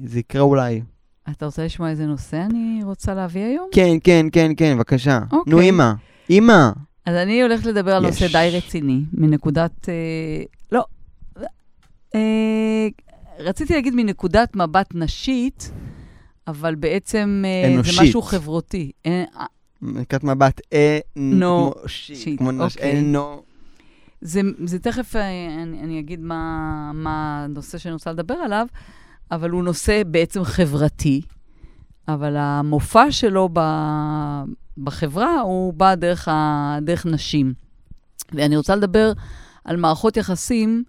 זה 0.00 0.18
יקרה 0.18 0.42
אולי. 0.42 0.82
אתה 1.30 1.46
רוצה 1.46 1.64
לשמוע 1.64 1.90
איזה 1.90 2.06
נושא 2.06 2.42
אני 2.50 2.80
רוצה 2.84 3.14
להביא 3.14 3.44
היום? 3.44 3.68
כן, 3.72 3.96
כן, 4.04 4.26
כן, 4.32 4.52
כן, 4.56 4.76
בבקשה. 4.76 5.18
אוקיי. 5.32 5.52
נו, 5.52 5.60
אמא. 5.60 5.92
אמא. 6.30 6.70
אז 7.06 7.16
אני 7.16 7.42
הולכת 7.42 7.66
לדבר 7.66 7.94
על 7.94 8.04
יש. 8.04 8.10
נושא 8.10 8.32
די 8.38 8.56
רציני, 8.56 9.00
מנקודת... 9.12 9.88
אה, 9.88 10.42
לא. 10.72 10.84
אה, 12.14 12.88
רציתי 13.38 13.74
להגיד 13.74 13.94
מנקודת 13.94 14.56
מבט 14.56 14.86
נשית, 14.94 15.70
אבל 16.46 16.74
בעצם 16.74 17.42
אה, 17.46 17.68
זה 17.68 17.74
אנושית. 17.74 18.00
משהו 18.02 18.22
חברותי. 18.22 18.90
אה, 19.06 19.24
אה, 19.36 19.44
נקודת 19.82 20.24
מבט 20.24 20.60
אנושית. 21.16 22.40
נש- 22.40 22.76
אוקיי. 22.76 23.00
זה, 24.20 24.40
זה 24.64 24.78
תכף, 24.78 25.16
אני, 25.16 25.80
אני 25.82 26.00
אגיד 26.00 26.20
מה, 26.20 26.60
מה 26.94 27.44
הנושא 27.44 27.78
שאני 27.78 27.92
רוצה 27.92 28.12
לדבר 28.12 28.34
עליו, 28.34 28.66
אבל 29.30 29.50
הוא 29.50 29.64
נושא 29.64 30.02
בעצם 30.06 30.44
חברתי, 30.44 31.20
אבל 32.08 32.36
המופע 32.36 33.10
שלו 33.12 33.48
ב, 33.52 33.60
בחברה 34.78 35.40
הוא 35.40 35.72
בא 35.74 35.94
דרך, 35.94 36.28
ה, 36.28 36.78
דרך 36.82 37.06
נשים. 37.06 37.54
ואני 38.32 38.56
רוצה 38.56 38.76
לדבר 38.76 39.12
על 39.64 39.76
מערכות 39.76 40.16
יחסים 40.16 40.84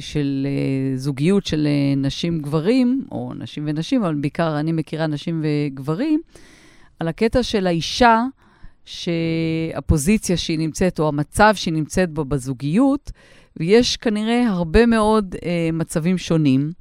של 0.00 0.46
אה, 0.50 0.96
זוגיות 0.96 1.46
של 1.46 1.66
אה, 1.66 1.94
נשים-גברים, 1.96 3.06
או 3.12 3.32
נשים 3.34 3.64
ונשים, 3.66 4.04
אבל 4.04 4.14
בעיקר 4.14 4.60
אני 4.60 4.72
מכירה 4.72 5.06
נשים 5.06 5.44
וגברים, 5.44 6.20
על 7.00 7.08
הקטע 7.08 7.42
של 7.42 7.66
האישה, 7.66 8.24
שהפוזיציה 8.84 10.36
שהיא 10.36 10.58
נמצאת, 10.58 11.00
או 11.00 11.08
המצב 11.08 11.52
שהיא 11.54 11.74
נמצאת 11.74 12.10
בו 12.10 12.24
בזוגיות, 12.24 13.12
ויש 13.56 13.96
כנראה 13.96 14.48
הרבה 14.48 14.86
מאוד 14.86 15.34
אה, 15.44 15.70
מצבים 15.72 16.18
שונים, 16.18 16.72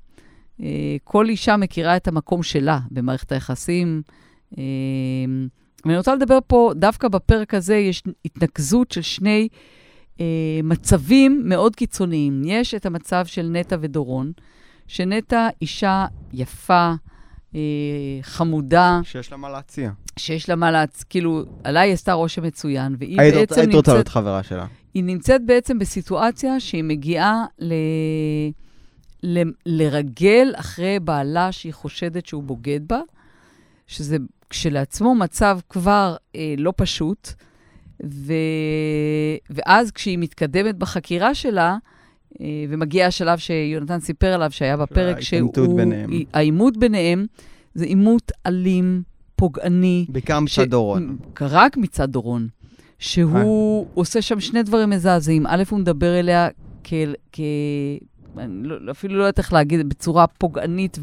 אה, 0.62 0.96
כל 1.04 1.30
אישה 1.30 1.58
מכירה 1.58 1.96
את 1.96 2.08
המקום 2.08 2.44
שלה 2.44 2.80
במערכת 2.92 3.32
היחסים. 3.32 4.02
אה, 4.58 4.64
ואני 5.86 5.98
רוצה 5.98 6.16
לדבר 6.16 6.40
פה, 6.48 6.72
דווקא 6.76 7.08
בפרק 7.08 7.54
הזה 7.54 7.76
יש 7.76 8.04
התנקזות 8.26 8.92
של 8.92 9.02
שני 9.02 9.48
אה, 9.52 9.58
מצבים 10.64 11.42
מאוד 11.46 11.76
קיצוניים. 11.76 12.42
יש 12.46 12.74
את 12.74 12.86
המצב 12.86 13.26
של 13.26 13.50
נטע 13.52 13.78
ודורון, 13.80 14.32
שנטע 14.88 15.48
אישה 15.62 16.06
יפה, 16.34 16.94
אה, 17.56 17.60
חמודה. 18.22 19.00
שיש 19.04 19.32
לה 19.32 19.38
מה 19.38 19.50
להציע. 19.50 19.92
שיש 20.20 20.50
לה 20.50 20.56
מה 20.56 20.72
להציע, 20.72 21.06
כאילו, 21.10 21.44
עליי 21.64 21.90
היא 21.90 21.94
עשתה 21.94 22.14
רושם 22.14 22.44
מצוין, 22.44 22.96
והיא 23.00 23.22
היית, 23.22 23.36
בעצם 23.36 23.40
היית 23.40 23.50
רוצה 23.50 23.66
להיות 23.66 23.88
נמצאת, 23.88 24.08
חברה 24.08 24.44
שלה. 24.44 24.66
היא 24.94 25.04
נמצאת 25.04 25.46
בעצם 25.46 25.80
בסיטואציה 25.80 26.60
שהיא 26.60 26.84
מגיעה 26.84 27.46
ל... 27.60 27.74
ל... 29.24 29.42
לרגל 29.66 30.54
אחרי 30.56 31.00
בעלה 31.00 31.52
שהיא 31.52 31.74
חושדת 31.74 32.26
שהוא 32.26 32.44
בוגד 32.44 32.88
בה, 32.88 33.00
שזה 33.88 34.18
כשלעצמו 34.50 35.16
מצב 35.16 35.60
כבר 35.70 36.16
אה, 36.36 36.56
לא 36.58 36.74
פשוט, 36.78 37.34
ו... 38.06 38.34
ואז 39.50 39.92
כשהיא 39.92 40.18
מתקדמת 40.18 40.78
בחקירה 40.78 41.36
שלה, 41.36 41.78
אה, 42.42 42.46
ומגיע 42.70 43.08
השלב 43.08 43.38
שיונתן 43.38 44.00
סיפר 44.00 44.28
עליו, 44.34 44.52
שהיה 44.52 44.78
בפרק, 44.78 45.18
ההתעמתות 45.18 45.76
ביניהם. 45.76 46.10
העימות 46.34 46.78
ביניהם, 46.78 47.26
זה 47.76 47.86
עימות 47.86 48.32
אלים, 48.46 49.04
פוגעני. 49.36 50.06
בעיקר 50.10 50.40
מצד 50.40 50.52
ש- 50.52 50.60
דורון. 50.60 51.18
רק 51.42 51.78
מצד 51.78 52.12
דורון. 52.12 52.48
שהוא 53.00 53.88
עושה 53.94 54.22
שם 54.22 54.40
שני 54.40 54.64
דברים 54.64 54.90
מזעזעים. 54.90 55.48
א', 55.48 55.64
הוא 55.70 55.80
מדבר 55.80 56.20
אליה 56.20 56.48
כאל... 56.84 57.16
כ... 57.32 57.40
אני 58.38 58.68
לא, 58.68 58.92
אפילו 58.92 59.16
לא 59.18 59.24
יודעת 59.24 59.38
איך 59.38 59.54
להגיד, 59.54 59.90
בצורה 59.90 60.28
פוגענית 60.28 61.00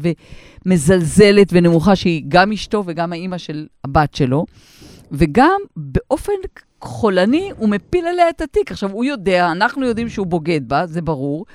ומזלזלת 0.65 1.47
ונמוכה, 1.51 1.95
שהיא 1.95 2.23
גם 2.27 2.51
אשתו 2.51 2.83
וגם 2.85 3.13
האימא 3.13 3.37
של 3.37 3.67
הבת 3.83 4.13
שלו, 4.15 4.45
וגם 5.11 5.61
באופן 5.75 6.33
חולני 6.81 7.51
הוא 7.57 7.69
מפיל 7.69 8.05
עליה 8.07 8.29
את 8.29 8.41
התיק. 8.41 8.71
עכשיו, 8.71 8.91
הוא 8.91 9.05
יודע, 9.05 9.51
אנחנו 9.51 9.85
יודעים 9.85 10.09
שהוא 10.09 10.27
בוגד 10.27 10.61
בה, 10.67 10.87
זה 10.87 11.01
ברור, 11.01 11.45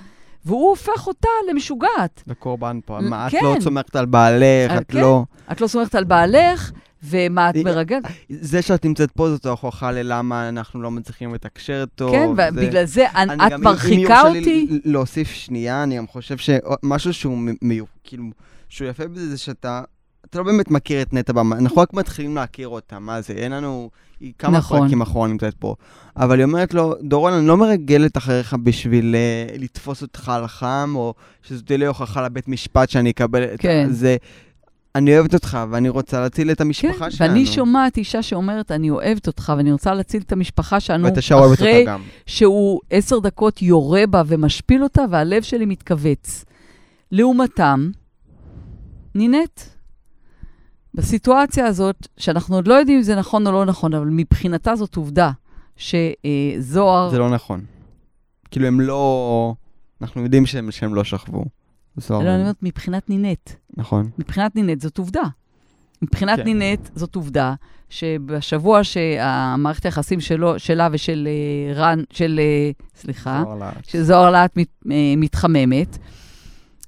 והוא 0.45 0.71
הופך 0.71 1.07
אותה 1.07 1.29
למשוגעת. 1.51 2.23
לקורבן 2.27 2.79
פה. 2.87 2.99
מה, 3.03 3.27
את 3.27 3.33
כן. 3.33 3.39
לא 3.45 3.57
סומכת 3.61 3.97
על 3.97 4.07
בעלך, 4.07 4.73
את 4.79 4.85
כן. 4.89 5.01
לא... 5.01 5.25
את 5.53 5.61
לא 5.61 5.67
סומכת 5.67 5.95
על 5.95 6.05
בעלך, 6.05 6.73
ומה 7.05 7.51
את 7.51 7.57
מרגלת? 7.57 8.03
זה 8.31 8.63
שאת 8.63 8.85
נמצאת 8.85 9.11
פה 9.13 9.29
זאת 9.31 9.47
ההוכחה 9.47 9.93
ללמה 9.93 10.49
אנחנו 10.49 10.83
לא 10.83 10.91
מצליחים 10.91 11.35
לתקשר 11.35 11.85
טוב. 11.95 12.11
כן, 12.13 12.29
ובגלל 12.33 12.85
זה 12.85 13.07
את 13.07 13.11
גם- 13.29 13.31
אם- 13.41 13.53
אם 13.53 13.61
מרחיקה 13.65 13.93
יורשה 14.01 14.29
לי 14.29 14.39
אותי. 14.39 14.81
להוסיף 14.85 15.29
שנייה, 15.29 15.83
אני 15.83 15.97
גם 15.99 16.07
חושב 16.07 16.37
שמשהו 16.39 17.13
שהוא 17.13 17.39
מ- 17.39 17.55
מיו- 17.63 17.85
כאילו, 18.05 18.25
שהוא 18.69 18.89
יפה 18.89 19.07
בזה, 19.09 19.31
זה 19.31 19.39
שאתה... 19.39 19.83
אתה 20.31 20.39
לא 20.39 20.45
באמת 20.45 20.71
מכיר 20.71 21.03
את 21.03 21.13
נטע 21.13 21.33
במה, 21.33 21.57
אנחנו 21.57 21.77
רק 21.83 21.95
מתחילים 21.95 22.35
להכיר 22.35 22.69
אותה, 22.69 22.99
מה 22.99 23.21
זה, 23.21 23.33
אין 23.33 23.53
לנו... 23.53 23.91
היא 24.21 24.33
כמה 24.39 24.59
נכון. 24.59 24.81
פרקים 24.81 25.03
אחורה 25.03 25.29
נמצאת 25.29 25.55
פה. 25.55 25.75
אבל 26.17 26.39
היא 26.39 26.45
אומרת 26.45 26.75
לו, 26.75 26.95
דורון, 27.03 27.33
אני 27.33 27.47
לא 27.47 27.57
מרגלת 27.57 28.17
אחריך 28.17 28.55
בשביל 28.63 29.15
uh, 29.15 29.59
לתפוס 29.63 30.03
אותך 30.03 30.29
על 30.29 30.45
החם, 30.45 30.93
או 30.95 31.15
שזו 31.43 31.63
תהיה 31.63 31.79
לי 31.79 31.87
הוכחה 31.87 32.23
לבית 32.23 32.49
משפט 32.49 32.91
שאני 32.91 33.11
אקבל 33.11 33.45
את 33.45 33.61
כן. 33.61 33.87
זה. 33.91 34.17
אני 34.95 35.19
אוהבת 35.19 35.35
אותך, 35.35 35.59
ואני 35.71 35.89
רוצה 35.89 36.21
להציל 36.21 36.51
את 36.51 36.59
כן, 36.59 36.65
המשפחה 36.65 37.11
שלנו. 37.11 37.31
ואני 37.31 37.47
שומעת 37.47 37.97
אישה 37.97 38.23
שאומרת, 38.23 38.73
אני 38.73 38.91
אוהבת 38.91 39.27
אותך 39.27 39.53
ואני 39.57 39.73
רוצה 39.73 39.95
להציל 39.95 40.23
את 40.23 40.33
המשפחה 40.33 40.81
שלנו, 40.81 41.05
ואת 41.05 41.17
אישה 41.17 41.35
אוהבת 41.35 41.59
אחרי. 41.59 41.85
שהוא 42.27 42.81
עשר 42.91 43.19
דקות 43.19 43.63
יורה 43.63 44.07
בה 44.11 44.23
ומשפיל 44.27 44.83
אותה, 44.83 45.03
והלב 45.11 45.43
שלי 45.43 45.67
מתכווץ. 45.67 46.45
לעומתם, 47.13 47.91
נינט. 49.15 49.76
בסיטואציה 50.97 51.67
הזאת, 51.67 52.07
שאנחנו 52.17 52.55
עוד 52.55 52.69
לא 52.69 52.75
יודעים 52.75 52.99
אם 52.99 53.03
זה 53.03 53.17
נכון 53.17 53.47
או 53.47 53.53
לא 53.53 53.65
נכון, 53.65 53.95
אבל 53.95 54.07
מבחינתה 54.11 54.77
זאת 54.77 54.97
עובדה, 54.97 55.31
שזוהר... 55.77 57.11
זה 57.11 57.19
לא 57.19 57.31
נכון. 57.31 57.65
כאילו, 58.51 58.67
הם 58.67 58.81
לא... 58.81 59.55
אנחנו 60.03 60.23
יודעים 60.23 60.47
שהם, 60.47 60.71
שהם 60.71 60.95
לא 60.95 61.05
שכבו. 61.05 61.45
זוהר. 61.97 62.25
לא, 62.25 62.31
אני 62.31 62.41
אומרת, 62.41 62.57
מבחינת 62.63 63.11
נינט. 63.11 63.51
נכון. 63.77 64.11
מבחינת 64.19 64.57
נינט 64.57 64.81
זאת 64.81 64.99
עובדה. 64.99 65.23
מבחינת 66.03 66.39
כן. 66.39 66.45
נינט 66.45 66.91
זאת 66.95 67.15
עובדה 67.15 67.55
שבשבוע 67.91 68.85
שהמערכת 68.85 69.85
היחסים 69.85 70.21
שלו, 70.21 70.59
שלה 70.59 70.89
ושל 70.93 71.29
אה, 71.31 71.75
רן, 71.75 72.03
של, 72.11 72.41
אה, 72.43 72.71
סליחה, 72.97 73.43
זוהר 73.45 73.59
להט. 73.59 73.85
של 73.89 74.03
זוהר 74.03 74.31
להט 74.31 74.57
מת, 74.57 74.69
אה, 74.91 75.15
מתחממת, 75.17 75.99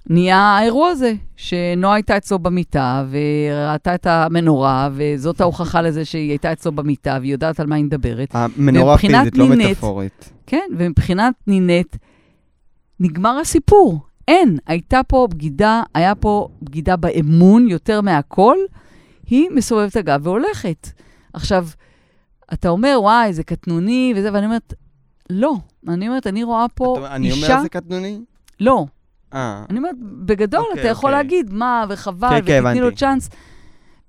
נהיה 0.09 0.39
האירוע 0.39 0.89
הזה, 0.89 1.13
שנועה 1.37 1.95
הייתה 1.95 2.17
אצלו 2.17 2.39
במיטה 2.39 3.05
וראתה 3.11 3.95
את 3.95 4.07
המנורה, 4.07 4.89
וזאת 4.93 5.41
ההוכחה 5.41 5.83
לזה 5.83 6.05
שהיא 6.05 6.31
הייתה 6.31 6.53
אצלו 6.53 6.73
במיטה 6.73 7.19
והיא 7.21 7.33
יודעת 7.33 7.61
על 7.61 7.67
מה 7.67 7.77
היא 7.77 7.85
מדברת. 7.85 8.29
המנורה 8.33 8.99
פיזית, 8.99 9.39
לא 9.39 9.49
מטאפורית. 9.49 10.33
כן, 10.47 10.69
ומבחינת 10.79 11.35
נינט, 11.47 11.97
נגמר 13.01 13.39
הסיפור. 13.39 14.01
אין, 14.29 14.59
הייתה 14.67 15.01
פה 15.09 15.27
בגידה, 15.31 15.83
היה 15.95 16.15
פה 16.15 16.49
בגידה 16.63 16.97
באמון 16.97 17.69
יותר 17.69 18.01
מהכל, 18.01 18.57
היא 19.27 19.49
מסובבת 19.55 19.97
הגב 19.97 20.21
והולכת. 20.23 20.89
עכשיו, 21.33 21.67
אתה 22.53 22.69
אומר, 22.69 22.99
וואי, 23.01 23.33
זה 23.33 23.43
קטנוני 23.43 24.13
וזה, 24.17 24.33
ואני 24.33 24.47
אומרת, 24.47 24.75
לא. 25.31 25.55
אני 25.89 26.09
אומרת, 26.09 26.27
אני 26.27 26.43
רואה 26.43 26.67
פה 26.75 26.85
אתה 26.85 27.01
אומר, 27.01 27.15
אני 27.15 27.31
אישה... 27.31 27.47
אומר 27.47 27.63
זה 27.63 27.69
קטנוני? 27.69 28.21
לא. 28.61 28.87
אה. 29.35 29.65
אני 29.71 29.79
אומרת, 29.79 29.95
בגדול, 30.01 30.61
אוקיי, 30.71 30.81
אתה 30.83 30.89
יכול 30.89 31.11
אוקיי. 31.11 31.23
להגיד, 31.25 31.53
מה, 31.53 31.85
וחבל, 31.89 32.29
כן, 32.31 32.47
כן, 32.47 32.63
ותתני 32.67 32.81
לו. 32.81 32.95
צ'אנס. 32.95 33.31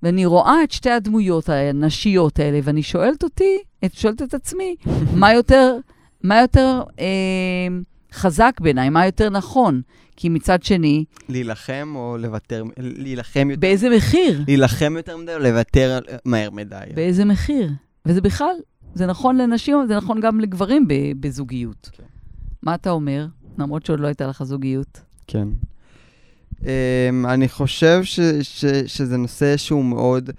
ואני 0.02 0.26
רואה 0.26 0.62
את 0.64 0.70
שתי 0.70 0.90
הדמויות 0.90 1.48
הנשיות 1.48 2.38
האלה, 2.38 2.58
ואני 2.62 2.82
שואלת 2.82 3.22
אותי, 3.22 3.58
את- 3.84 3.94
שואלת 3.94 4.22
את 4.22 4.34
עצמי, 4.34 4.76
מה 5.20 5.32
יותר, 5.32 5.76
מה 6.22 6.40
יותר 6.40 6.82
אה, 7.00 7.06
חזק 8.12 8.52
בעיניי, 8.60 8.88
מה 8.88 9.06
יותר 9.06 9.30
נכון? 9.30 9.80
כי 10.16 10.28
מצד 10.28 10.62
שני, 10.62 11.04
להילחם 11.28 11.92
או 11.96 12.16
לוותר? 12.18 12.64
להילחם 12.76 13.50
יותר? 13.50 13.60
באיזה 13.60 13.88
מחיר? 13.96 14.42
להילחם 14.46 14.94
יותר 14.96 15.16
מדי 15.16 15.34
או 15.34 15.38
לוותר 15.38 15.98
מהר 16.24 16.50
מדי? 16.50 16.76
באיזה 16.94 17.24
מחיר? 17.24 17.70
וזה 18.06 18.20
בכלל, 18.20 18.54
זה 18.94 19.06
נכון 19.06 19.36
לנשים, 19.36 19.76
אבל 19.76 19.86
זה 19.86 19.96
נכון 19.96 20.20
גם 20.20 20.40
לגברים 20.40 20.86
בזוגיות. 21.20 21.90
כן. 21.92 22.02
מה 22.62 22.74
אתה 22.74 22.90
אומר? 22.90 23.26
למרות 23.58 23.86
שעוד 23.86 24.00
לא 24.00 24.06
הייתה 24.06 24.26
לך 24.26 24.42
זוגיות. 24.42 25.00
כן. 25.30 25.48
Um, 26.60 26.64
אני 27.24 27.48
חושב 27.48 28.00
ש, 28.04 28.20
ש, 28.42 28.64
שזה 28.86 29.16
נושא 29.16 29.56
שהוא 29.56 29.84
מאוד, 29.84 30.30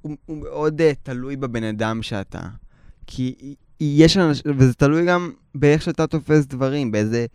הוא, 0.00 0.16
הוא 0.26 0.36
מאוד 0.36 0.80
uh, 0.80 0.84
תלוי 1.02 1.36
בבן 1.36 1.64
אדם 1.64 2.02
שאתה. 2.02 2.42
כי 3.06 3.54
יש 3.80 4.16
אנשים, 4.16 4.52
וזה 4.58 4.74
תלוי 4.74 5.06
גם 5.06 5.30
באיך 5.54 5.82
שאתה 5.82 6.06
תופס 6.06 6.46
דברים, 6.46 6.92
באיזה 6.92 7.26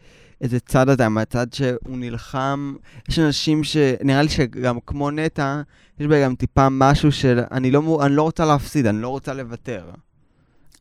איזה 0.42 0.60
צד 0.60 0.90
אתה, 0.90 1.10
מהצד 1.10 1.54
שהוא 1.54 1.98
נלחם. 1.98 2.76
יש 3.10 3.20
אנשים 3.20 3.64
ש... 3.64 3.78
נראה 4.04 4.22
לי 4.22 4.30
שגם 4.30 4.78
כמו 4.86 5.12
נטע, 5.12 5.62
יש 6.00 6.08
בה 6.08 6.24
גם 6.24 6.36
טיפה 6.36 6.68
משהו 6.72 7.12
של 7.12 7.40
אני 7.52 7.72
לא, 7.72 8.06
אני 8.06 8.16
לא 8.16 8.24
רוצה 8.24 8.46
להפסיד, 8.46 8.86
אני 8.86 9.02
לא 9.02 9.08
רוצה 9.08 9.34
לוותר. 9.34 9.90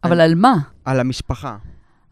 אבל 0.04 0.20
על 0.20 0.34
מה? 0.34 0.54
על 0.84 1.00
המשפחה. 1.00 1.56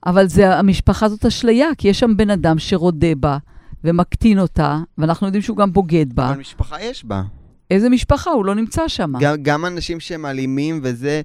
אבל 0.06 0.26
זה, 0.28 0.58
המשפחה 0.58 1.08
זאת 1.08 1.24
אשליה, 1.24 1.68
כי 1.78 1.88
יש 1.88 2.00
שם 2.00 2.16
בן 2.16 2.30
אדם 2.30 2.58
שרודה 2.58 3.14
בה 3.14 3.38
ומקטין 3.84 4.38
אותה, 4.38 4.78
ואנחנו 4.98 5.26
יודעים 5.26 5.42
שהוא 5.42 5.56
גם 5.56 5.72
בוגד 5.72 6.12
בה. 6.12 6.28
אבל 6.30 6.38
משפחה 6.40 6.82
יש 6.82 7.04
בה. 7.04 7.22
איזה 7.70 7.88
משפחה? 7.88 8.30
הוא 8.30 8.44
לא 8.44 8.54
נמצא 8.54 8.88
שם. 8.88 9.12
גם, 9.20 9.34
גם 9.42 9.66
אנשים 9.66 10.00
שהם 10.00 10.26
אלימים 10.26 10.80
וזה, 10.82 11.22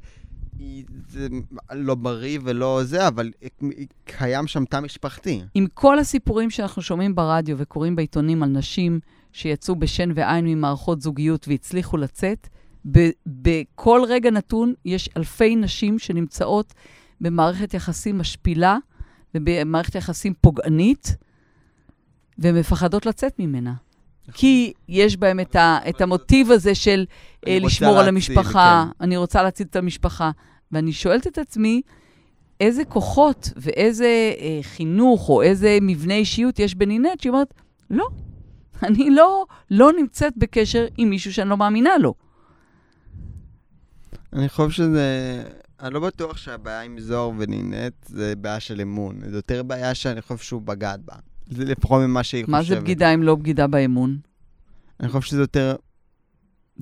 זה 1.10 1.28
לא 1.72 1.96
בריא 1.96 2.40
ולא 2.44 2.82
זה, 2.84 3.08
אבל 3.08 3.32
קיים 4.06 4.48
שם 4.48 4.66
תא 4.66 4.80
משפחתי. 4.80 5.42
עם 5.54 5.68
כל 5.74 6.00
הסיפורים 6.00 6.50
שאנחנו 6.50 6.82
שומעים 6.82 7.16
ברדיו 7.16 7.58
וקוראים 7.60 7.96
בעיתונים 7.96 8.44
על 8.44 8.50
נשים 8.50 9.00
שיצאו 9.34 9.76
בשן 9.76 10.10
ועין 10.16 10.46
ממערכות 10.46 11.02
זוגיות 11.02 11.48
והצליחו 11.48 11.98
לצאת, 11.98 12.48
ב- 12.92 13.10
בכל 13.28 14.02
רגע 14.08 14.32
נתון 14.32 14.74
יש 14.86 15.10
אלפי 15.18 15.56
נשים 15.56 16.00
שנמצאות 16.00 16.74
במערכת 17.22 17.74
יחסים 17.74 18.18
משפילה 18.18 18.78
ובמערכת 19.36 19.96
יחסים 19.96 20.34
פוגענית, 20.42 21.16
ומפחדות 22.40 23.06
לצאת 23.06 23.40
ממנה. 23.40 23.74
כי 24.34 24.74
יש 24.90 25.18
בהם 25.18 25.40
את, 25.40 25.56
ה, 25.56 25.80
את 25.90 26.02
המוטיב 26.02 26.52
הזה 26.52 26.76
של 26.76 27.06
רוצה 27.40 27.66
לשמור 27.66 28.00
על 28.00 28.08
המשפחה, 28.08 28.86
כן. 28.88 29.04
אני 29.04 29.18
רוצה 29.18 29.44
להציל 29.44 29.68
את 29.70 29.76
המשפחה. 29.76 30.32
ואני 30.72 30.94
שואלת 30.94 31.28
את 31.28 31.38
עצמי, 31.38 31.82
איזה 32.60 32.86
כוחות 32.86 33.50
ואיזה 33.56 34.34
אה, 34.40 34.60
חינוך 34.62 35.30
או 35.30 35.42
איזה 35.42 35.78
מבנה 35.82 36.14
אישיות 36.14 36.60
יש 36.60 36.76
בנינט 36.76 37.20
שהיא 37.22 37.32
אומרת, 37.32 37.54
לא, 37.90 38.08
אני 38.84 39.10
לא, 39.10 39.46
לא 39.72 39.92
נמצאת 39.94 40.34
בקשר 40.38 40.88
עם 40.98 41.10
מישהו 41.10 41.34
שאני 41.34 41.50
לא 41.50 41.58
מאמינה 41.58 41.98
לו. 41.98 42.14
אני 44.34 44.50
חושב 44.50 44.70
שזה... 44.70 45.44
אני 45.82 45.94
לא 45.94 46.00
בטוח 46.00 46.38
שהבעיה 46.38 46.82
עם 46.82 47.00
זוהר 47.00 47.32
ונינט 47.38 47.94
זה 48.06 48.34
בעיה 48.36 48.60
של 48.60 48.82
אמון. 48.82 49.16
זה 49.30 49.36
יותר 49.36 49.64
בעיה 49.64 49.96
שאני 49.96 50.22
חושב 50.22 50.44
שהוא 50.44 50.62
בגד 50.62 51.00
בה. 51.06 51.14
זה 51.50 51.66
לפחות 51.66 52.02
ממה 52.02 52.24
שהיא 52.24 52.46
מה 52.48 52.60
חושבת. 52.60 52.78
זה 52.78 52.82
בגידה 52.82 53.14
אם 53.14 53.24
לא 53.24 53.36
בגידה 53.36 53.68
באמון? 53.68 54.18
אני 55.00 55.10
חושב 55.10 55.28
שזה 55.28 55.42
יותר... 55.42 55.76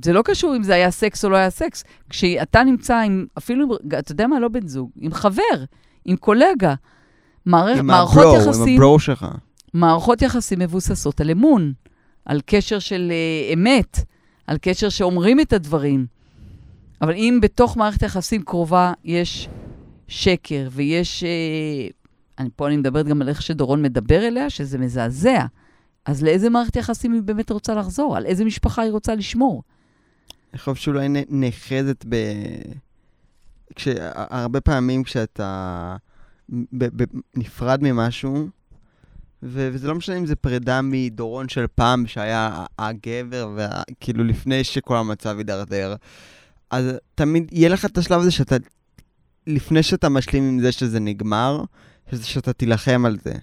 זה 0.04 0.14
לא 0.14 0.22
קשור 0.22 0.56
אם 0.56 0.64
זה 0.64 0.74
היה 0.74 0.92
סקס 0.92 1.26
או 1.26 1.30
לא 1.30 1.36
היה 1.38 1.50
סקס. 1.50 1.84
כשאתה 2.10 2.64
נמצא 2.64 2.98
עם, 3.00 3.26
אפילו, 3.38 3.66
עם- 3.66 4.00
אתה 4.00 4.12
יודע 4.12 4.28
מה? 4.28 4.40
לא 4.40 4.48
בן 4.48 4.68
זוג, 4.68 4.90
עם 5.00 5.14
חבר, 5.14 5.64
עם 6.06 6.16
קולגה. 6.16 6.74
מערכ, 7.46 7.80
עם 7.80 7.88
מערכות 7.88 8.18
הברו, 8.24 8.36
עם 8.36 8.50
יחסים, 8.50 8.76
הברו 8.78 9.00
שלך. 9.00 9.28
מערכות 9.74 10.22
יחסים 10.22 10.60
מבוססות 10.60 11.22
על 11.22 11.30
אמון, 11.30 11.74
על 12.26 12.42
קשר 12.46 12.80
של 12.80 13.12
uh, 13.12 13.54
אמת, 13.54 13.98
על 14.48 14.58
קשר 14.62 14.90
שאומרים 14.90 15.40
את 15.40 15.54
הדברים. 15.54 16.06
אבל 17.02 17.14
אם 17.14 17.40
בתוך 17.42 17.78
מערכת 17.78 18.02
יחסים 18.02 18.44
קרובה 18.44 18.94
יש 19.04 19.50
שקר 20.08 20.68
ויש... 20.72 21.24
Uh, 21.24 21.94
אני, 22.40 22.50
פה 22.56 22.68
אני 22.68 22.78
מדברת 22.78 23.06
גם 23.06 23.22
על 23.22 23.30
איך 23.30 23.42
שדורון 23.42 23.82
מדבר 23.82 24.28
אליה, 24.28 24.50
שזה 24.50 24.78
מזעזע. 24.78 25.46
אז 26.06 26.24
לאיזה 26.24 26.50
מערכת 26.50 26.76
יחסים 26.76 27.14
היא 27.14 27.22
באמת 27.22 27.52
רוצה 27.52 27.76
לחזור? 27.76 28.18
על 28.18 28.26
איזה 28.26 28.46
משפחה 28.46 28.82
היא 28.82 28.92
רוצה 28.92 29.16
לשמור? 29.16 29.64
אני 30.54 30.60
חושב 30.60 30.76
שאולי 30.76 31.08
נאחזת 31.30 32.06
ב... 32.10 32.16
כש... 33.76 33.88
הרבה 34.14 34.62
פעמים 34.62 35.04
כשאתה 35.04 35.96
ב... 36.50 37.04
ב... 37.04 37.06
נפרד 37.36 37.80
ממשהו, 37.84 38.48
ו... 39.44 39.70
וזה 39.74 39.88
לא 39.88 39.96
משנה 39.96 40.18
אם 40.18 40.26
זה 40.26 40.36
פרידה 40.36 40.82
מדורון 40.84 41.50
של 41.50 41.66
פעם, 41.76 42.08
שהיה 42.08 42.66
הגבר, 42.80 43.56
וכאילו 43.56 44.24
לפני 44.24 44.64
שכל 44.64 44.98
המצב 44.98 45.36
יידרדר, 45.38 45.96
אז 46.72 46.86
תמיד 47.16 47.50
יהיה 47.52 47.70
לך 47.70 47.86
את 47.86 47.98
השלב 47.98 48.20
הזה 48.20 48.32
שאתה, 48.32 48.56
לפני 49.48 49.84
שאתה 49.84 50.10
משלים 50.10 50.44
עם 50.44 50.60
זה 50.60 50.72
שזה 50.72 51.00
נגמר, 51.00 51.64
שזה 52.12 52.26
שאתה 52.26 52.54
תילחם 52.54 53.06
על 53.06 53.18
זה. 53.24 53.34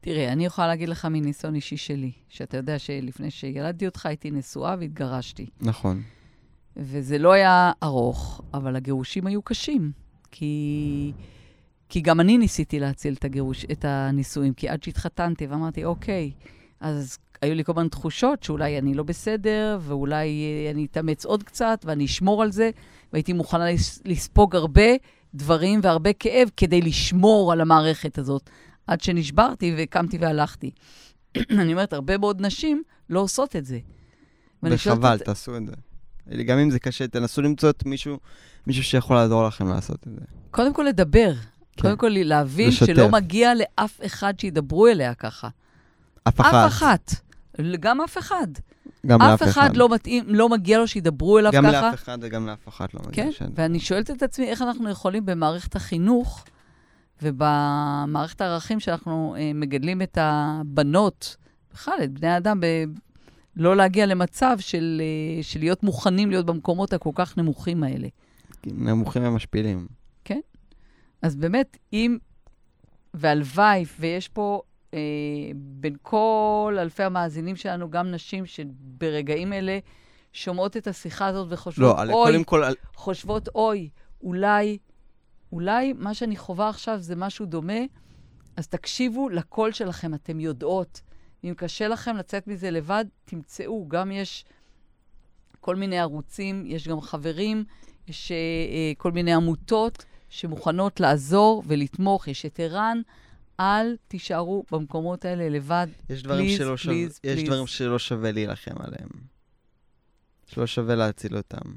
תראה, 0.00 0.32
אני 0.32 0.46
יכולה 0.46 0.66
להגיד 0.66 0.88
לך 0.88 1.04
מניסיון 1.04 1.54
אישי 1.54 1.76
שלי, 1.76 2.12
שאתה 2.28 2.56
יודע 2.56 2.78
שלפני 2.78 3.30
שילדתי 3.30 3.86
אותך 3.86 4.06
הייתי 4.06 4.30
נשואה 4.30 4.76
והתגרשתי. 4.78 5.46
נכון. 5.60 6.02
וזה 6.76 7.18
לא 7.18 7.32
היה 7.32 7.72
ארוך, 7.82 8.42
אבל 8.54 8.76
הגירושים 8.76 9.26
היו 9.26 9.42
קשים. 9.42 9.92
כי, 10.30 11.12
כי 11.88 12.00
גם 12.00 12.20
אני 12.20 12.38
ניסיתי 12.38 12.80
להציל 12.80 13.14
את, 13.14 13.24
הגירוש, 13.24 13.64
את 13.72 13.84
הנישואים, 13.84 14.54
כי 14.54 14.68
עד 14.68 14.82
שהתחתנתי 14.82 15.46
ואמרתי, 15.46 15.84
אוקיי, 15.84 16.32
אז 16.80 17.18
היו 17.44 17.54
לי 17.54 17.64
כל 17.64 17.72
הזמן 17.72 17.88
תחושות 17.88 18.42
שאולי 18.42 18.78
אני 18.78 18.94
לא 18.94 19.02
בסדר, 19.02 19.78
ואולי 19.82 20.28
אני 20.70 20.86
אתאמץ 20.90 21.24
עוד 21.24 21.42
קצת, 21.42 21.84
ואני 21.84 22.04
אשמור 22.04 22.42
על 22.42 22.52
זה, 22.52 22.70
והייתי 23.12 23.32
מוכנה 23.32 23.70
לס- 23.72 24.02
לספוג 24.04 24.56
הרבה 24.56 24.82
דברים 25.34 25.80
והרבה 25.82 26.12
כאב 26.12 26.48
כדי 26.56 26.80
לשמור 26.80 27.52
על 27.52 27.60
המערכת 27.60 28.18
הזאת, 28.18 28.50
עד 28.86 29.00
שנשברתי 29.00 29.74
וקמתי 29.78 30.18
והלכתי. 30.18 30.70
אני 31.60 31.72
אומרת, 31.72 31.92
הרבה 31.92 32.18
מאוד 32.18 32.40
נשים 32.40 32.82
לא 33.10 33.20
עושות 33.20 33.56
את 33.56 33.64
זה. 33.64 33.78
וחבל, 34.62 35.14
את- 35.16 35.22
תעשו 35.22 35.56
את 35.56 35.62
זה. 35.66 35.72
גם 36.42 36.58
אם 36.58 36.70
זה 36.70 36.78
קשה, 36.78 37.08
תנסו 37.08 37.42
למצוא 37.42 37.70
את 37.70 37.86
מישהו, 37.86 38.18
מישהו 38.66 38.84
שיכול 38.84 39.16
לעזור 39.16 39.46
לכם 39.46 39.68
לעשות 39.68 39.96
את 40.06 40.12
זה. 40.14 40.20
קודם 40.50 40.74
כל 40.74 40.82
לדבר. 40.82 41.32
כן. 41.76 41.82
קודם 41.82 41.96
כל 41.96 42.08
להבין 42.12 42.68
לשתף. 42.68 42.86
שלא 42.86 43.08
מגיע 43.08 43.52
לאף 43.54 44.00
אחד 44.06 44.40
שידברו 44.40 44.86
אליה 44.86 45.14
ככה. 45.14 45.48
אף 46.28 46.40
אחת. 46.40 46.54
אף 46.54 46.68
אחת. 46.68 47.14
גם 47.80 48.00
אף 48.00 48.18
אחד. 48.18 48.46
גם 49.06 49.22
אף 49.22 49.42
לאף 49.42 49.42
אחד 49.42 49.76
לא 49.76 49.88
מתאים, 49.88 50.24
לא 50.26 50.48
מגיע 50.48 50.78
לו 50.78 50.88
שידברו 50.88 51.38
אליו 51.38 51.52
גם 51.52 51.64
ככה. 51.64 51.72
לאף 51.72 51.94
אחד 51.94 52.18
וגם 52.20 52.46
לאף 52.46 52.68
אחת 52.68 52.94
לא 52.94 53.00
מגיע 53.06 53.24
כן, 53.24 53.32
שם. 53.32 53.44
ואני 53.54 53.80
שואלת 53.80 54.10
את 54.10 54.22
עצמי 54.22 54.46
איך 54.46 54.62
אנחנו 54.62 54.90
יכולים 54.90 55.26
במערכת 55.26 55.76
החינוך 55.76 56.44
ובמערכת 57.22 58.40
הערכים 58.40 58.80
שאנחנו 58.80 59.34
אה, 59.38 59.50
מגדלים 59.54 60.02
את 60.02 60.18
הבנות, 60.20 61.36
בכלל, 61.72 61.94
את 62.04 62.12
בני 62.12 62.28
האדם, 62.28 62.60
ב... 62.60 62.66
לא 63.56 63.76
להגיע 63.76 64.06
למצב 64.06 64.56
של, 64.60 65.02
אה, 65.04 65.42
של 65.42 65.58
להיות 65.58 65.82
מוכנים 65.82 66.30
להיות 66.30 66.46
במקומות 66.46 66.92
הכל 66.92 67.10
כך 67.14 67.38
נמוכים 67.38 67.82
האלה. 67.82 68.08
נמוכים 68.66 69.24
ומשפילים. 69.24 69.86
אז 71.24 71.36
באמת, 71.36 71.76
אם, 71.92 72.18
והלוואי, 73.14 73.84
ויש 74.00 74.28
פה 74.28 74.62
אה, 74.94 74.98
בין 75.54 75.96
כל 76.02 76.76
אלפי 76.80 77.02
המאזינים 77.02 77.56
שלנו 77.56 77.90
גם 77.90 78.10
נשים 78.10 78.46
שברגעים 78.46 79.52
אלה 79.52 79.78
שומעות 80.32 80.76
את 80.76 80.86
השיחה 80.86 81.26
הזאת 81.26 81.46
וחושבות, 81.50 81.96
לא, 82.08 82.12
אוי, 82.12 82.42
כל, 82.46 82.62
חושבות, 82.94 83.48
אוי, 83.54 83.90
אולי, 84.22 84.78
אולי 85.52 85.92
מה 85.92 86.14
שאני 86.14 86.36
חווה 86.36 86.68
עכשיו 86.68 86.98
זה 87.00 87.16
משהו 87.16 87.46
דומה, 87.46 87.80
אז 88.56 88.68
תקשיבו 88.68 89.28
לקול 89.28 89.72
שלכם, 89.72 90.14
אתן 90.14 90.40
יודעות. 90.40 91.00
אם 91.44 91.54
קשה 91.56 91.88
לכם 91.88 92.16
לצאת 92.16 92.46
מזה 92.46 92.70
לבד, 92.70 93.04
תמצאו. 93.24 93.88
גם 93.88 94.12
יש 94.12 94.44
כל 95.60 95.76
מיני 95.76 95.98
ערוצים, 95.98 96.64
יש 96.66 96.88
גם 96.88 97.00
חברים, 97.00 97.64
יש 98.08 98.32
אה, 98.32 98.36
אה, 98.36 98.92
כל 98.98 99.12
מיני 99.12 99.32
עמותות 99.32 100.04
שמוכנות 100.28 101.00
לעזור 101.00 101.62
ולתמוך. 101.66 102.28
יש 102.28 102.46
את 102.46 102.60
ער"ן. 102.60 103.00
אל 103.60 103.96
תישארו 104.08 104.64
במקומות 104.70 105.24
האלה 105.24 105.48
לבד. 105.48 105.86
יש 106.10 106.22
דברים 106.22 106.46
Please, 106.54 106.58
שלא 106.58 106.76
שווה, 106.76 106.94
please, 107.06 107.18
יש. 107.24 107.42
דברים 107.44 107.66
שלא 107.66 107.98
שווה 107.98 108.32
להילחם 108.32 108.74
עליהם. 108.78 109.08
שלא 110.46 110.66
שווה 110.66 110.94
להציל 110.94 111.36
אותם. 111.36 111.72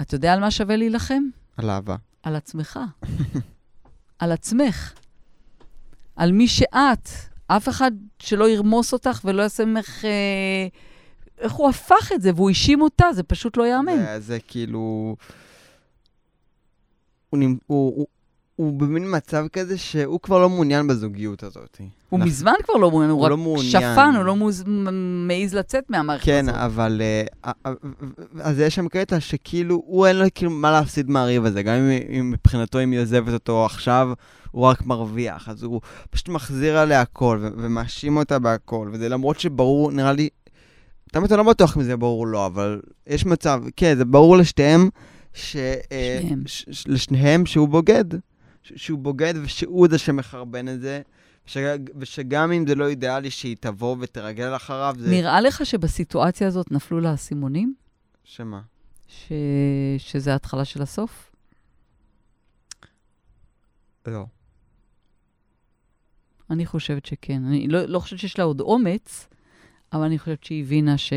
אתה 0.00 0.14
יודע 0.14 0.32
על 0.32 0.40
מה 0.40 0.50
שווה 0.50 0.76
להילחם? 0.76 1.22
על 1.56 1.70
אהבה. 1.70 1.96
על 2.22 2.36
עצמך. 2.36 2.78
על 4.18 4.32
עצמך. 4.32 4.92
על 6.16 6.32
מי 6.32 6.48
שאת. 6.48 7.08
אף 7.46 7.68
אחד 7.68 7.90
שלא 8.18 8.48
ירמוס 8.48 8.92
אותך 8.92 9.20
ולא 9.24 9.42
יעשה 9.42 9.64
ממך... 9.64 10.04
אה, 10.04 10.66
איך 11.38 11.52
הוא 11.52 11.68
הפך 11.68 12.10
את 12.14 12.22
זה, 12.22 12.30
והוא 12.34 12.48
האשים 12.48 12.80
אותה, 12.80 13.04
זה 13.14 13.22
פשוט 13.22 13.56
לא 13.56 13.62
ייאמן. 13.66 13.96
זה- 13.96 14.20
זה 14.20 14.38
כאילו... 14.48 15.16
הוא, 17.30 17.40
הוא, 17.66 17.92
הוא, 17.96 18.06
הוא 18.60 18.72
במין 18.80 19.04
מצב 19.16 19.46
כזה 19.52 19.78
שהוא 19.78 20.20
כבר 20.20 20.38
לא 20.38 20.48
מעוניין 20.48 20.86
בזוגיות 20.86 21.42
הזאת. 21.42 21.76
הוא 22.08 22.18
אנחנו- 22.18 22.30
מזמן 22.30 22.52
כבר 22.64 22.74
לא 22.74 22.90
מעוניין, 22.90 23.10
הוא 23.10 23.18
הוא 23.18 23.24
רק 23.24 23.30
לא 23.30 23.36
מעוניין. 23.36 23.70
שפן, 23.70 24.12
הוא 24.16 24.24
לא 24.24 24.36
מוז... 24.36 24.64
מעז 25.26 25.54
לצאת 25.54 25.84
מהמערכת 25.90 26.24
כן, 26.24 26.46
הזאת. 26.48 26.60
אבל... 26.60 27.02
אה, 27.44 27.52
אז 28.40 28.58
יש 28.60 28.74
שם 28.74 28.88
קטע 28.88 29.20
שכאילו, 29.20 29.82
הוא 29.86 30.06
אין 30.06 30.16
לו 30.16 30.24
כאילו 30.34 30.50
מה 30.50 30.70
להפסיד 30.70 31.10
מהריב 31.10 31.44
הזה. 31.44 31.62
גם 31.62 31.74
אם, 31.74 31.90
אם 32.18 32.30
מבחינתו, 32.30 32.82
אם 32.82 32.90
היא 32.90 33.00
עוזבת 33.00 33.32
אותו 33.32 33.64
עכשיו, 33.66 34.08
הוא 34.50 34.62
רק 34.64 34.86
מרוויח. 34.86 35.48
אז 35.48 35.62
הוא 35.62 35.80
פשוט 36.10 36.28
מחזיר 36.28 36.78
עליה 36.78 37.00
הכל, 37.00 37.38
ומאשים 37.56 38.16
אותה 38.16 38.38
בהכל. 38.38 38.88
וזה 38.92 39.08
למרות 39.08 39.40
שברור, 39.40 39.92
נראה 39.92 40.12
לי... 40.12 40.28
תמיד 41.12 41.32
אני 41.32 41.38
לא 41.38 41.50
בטוח 41.52 41.76
אם 41.76 41.82
זה 41.82 41.96
ברור 41.96 42.26
לא, 42.26 42.46
אבל 42.46 42.80
יש 43.06 43.26
מצב, 43.26 43.62
כן, 43.76 43.94
זה 43.96 44.04
ברור 44.04 44.36
לשתיהם, 44.36 44.88
ש... 45.34 45.56
אה, 45.56 46.18
שניהם. 46.22 46.42
ש- 46.46 46.64
ש- 46.70 46.84
לשניהם 46.88 47.46
שהוא 47.46 47.68
בוגד. 47.68 48.04
שהוא 48.76 48.98
בוגד 48.98 49.34
ושהוא 49.42 49.88
זה 49.90 49.98
שמחרבן 49.98 50.68
את 50.68 50.80
זה. 50.80 51.02
ש- 51.46 51.56
ושגם 51.96 52.52
אם 52.52 52.66
זה 52.66 52.74
לא 52.74 52.88
אידיאלי 52.88 53.30
שהיא 53.30 53.56
תבוא 53.60 53.96
ותרגל 54.00 54.56
אחריו, 54.56 54.94
זה... 54.98 55.10
נראה 55.10 55.40
לך 55.40 55.66
שבסיטואציה 55.66 56.46
הזאת 56.46 56.72
נפלו 56.72 57.00
לה 57.00 57.10
האסימונים? 57.10 57.74
שמה? 58.24 58.60
ש... 59.08 59.32
שזה 59.98 60.32
ההתחלה 60.32 60.64
של 60.64 60.82
הסוף? 60.82 61.32
לא. 64.06 64.26
אני 66.50 66.66
חושבת 66.66 67.06
שכן. 67.06 67.44
אני 67.44 67.68
לא, 67.68 67.84
לא 67.84 67.98
חושבת 67.98 68.18
שיש 68.18 68.38
לה 68.38 68.44
עוד 68.44 68.60
אומץ, 68.60 69.28
אבל 69.92 70.02
אני 70.02 70.18
חושבת 70.18 70.44
שהיא 70.44 70.62
הבינה 70.62 70.98
ש... 70.98 71.12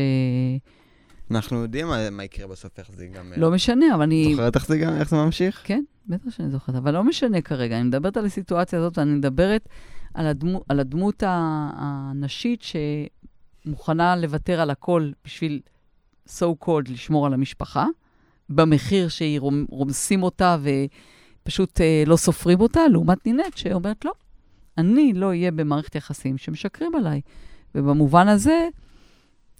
אנחנו 1.30 1.62
יודעים 1.62 1.86
מה, 1.86 2.10
מה 2.10 2.24
יקרה 2.24 2.46
בסוף, 2.46 2.78
איך 2.78 2.90
זה 2.96 3.04
ייגמר. 3.04 3.36
לא 3.36 3.50
משנה, 3.50 3.94
אבל 3.94 4.02
אני... 4.02 4.28
זוכרת 4.30 4.54
איך 4.56 4.66
זה, 4.66 4.78
גם- 4.78 4.94
איך 4.96 5.10
זה 5.10 5.16
ממשיך? 5.16 5.60
כן, 5.64 5.84
בטח 6.06 6.30
שאני 6.30 6.50
זוכרת, 6.50 6.74
אבל 6.76 6.94
לא 6.94 7.04
משנה 7.04 7.40
כרגע. 7.40 7.76
אני 7.76 7.84
מדברת 7.88 8.16
על 8.16 8.24
הסיטואציה 8.26 8.78
הזאת, 8.78 8.98
ואני 8.98 9.12
מדברת 9.14 9.68
על, 10.14 10.26
הדמו, 10.26 10.62
על 10.68 10.80
הדמות 10.80 11.22
הנשית 11.26 12.64
שמוכנה 13.64 14.16
לוותר 14.16 14.60
על 14.60 14.70
הכל 14.70 15.10
בשביל 15.24 15.60
so 16.28 16.64
called 16.64 16.90
לשמור 16.92 17.26
על 17.26 17.34
המשפחה, 17.34 17.86
במחיר 18.48 19.08
שהיא 19.08 19.40
רומ, 19.40 19.64
רומסים 19.70 20.22
אותה 20.22 20.56
ופשוט 21.42 21.80
אה, 21.80 22.02
לא 22.06 22.16
סופרים 22.16 22.60
אותה, 22.60 22.80
לעומת 22.90 23.26
נינט 23.26 23.56
שאומרת, 23.56 24.04
לא, 24.04 24.12
אני 24.78 25.12
לא 25.12 25.26
אהיה 25.26 25.50
במערכת 25.50 25.94
יחסים 25.94 26.38
שמשקרים 26.38 26.94
עליי. 26.94 27.20
ובמובן 27.74 28.28
הזה, 28.28 28.68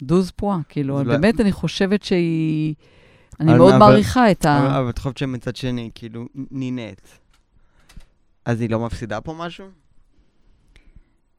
דוז 0.03 0.31
פואה, 0.31 0.59
כאילו, 0.69 1.05
באמת 1.05 1.41
אני 1.41 1.53
חושבת 1.53 2.03
שהיא... 2.03 2.75
אני 3.41 3.55
מאוד 3.55 3.77
מעריכה 3.77 4.31
את 4.31 4.45
ה... 4.45 4.79
אבל 4.79 4.91
את 4.91 4.99
חושבת 4.99 5.19
שמצד 5.19 5.57
שני, 5.57 5.91
כאילו, 5.95 6.27
נינט. 6.51 7.01
אז 8.45 8.61
היא 8.61 8.71
לא 8.71 8.81
מפסידה 8.81 9.21
פה 9.21 9.35
משהו? 9.39 9.67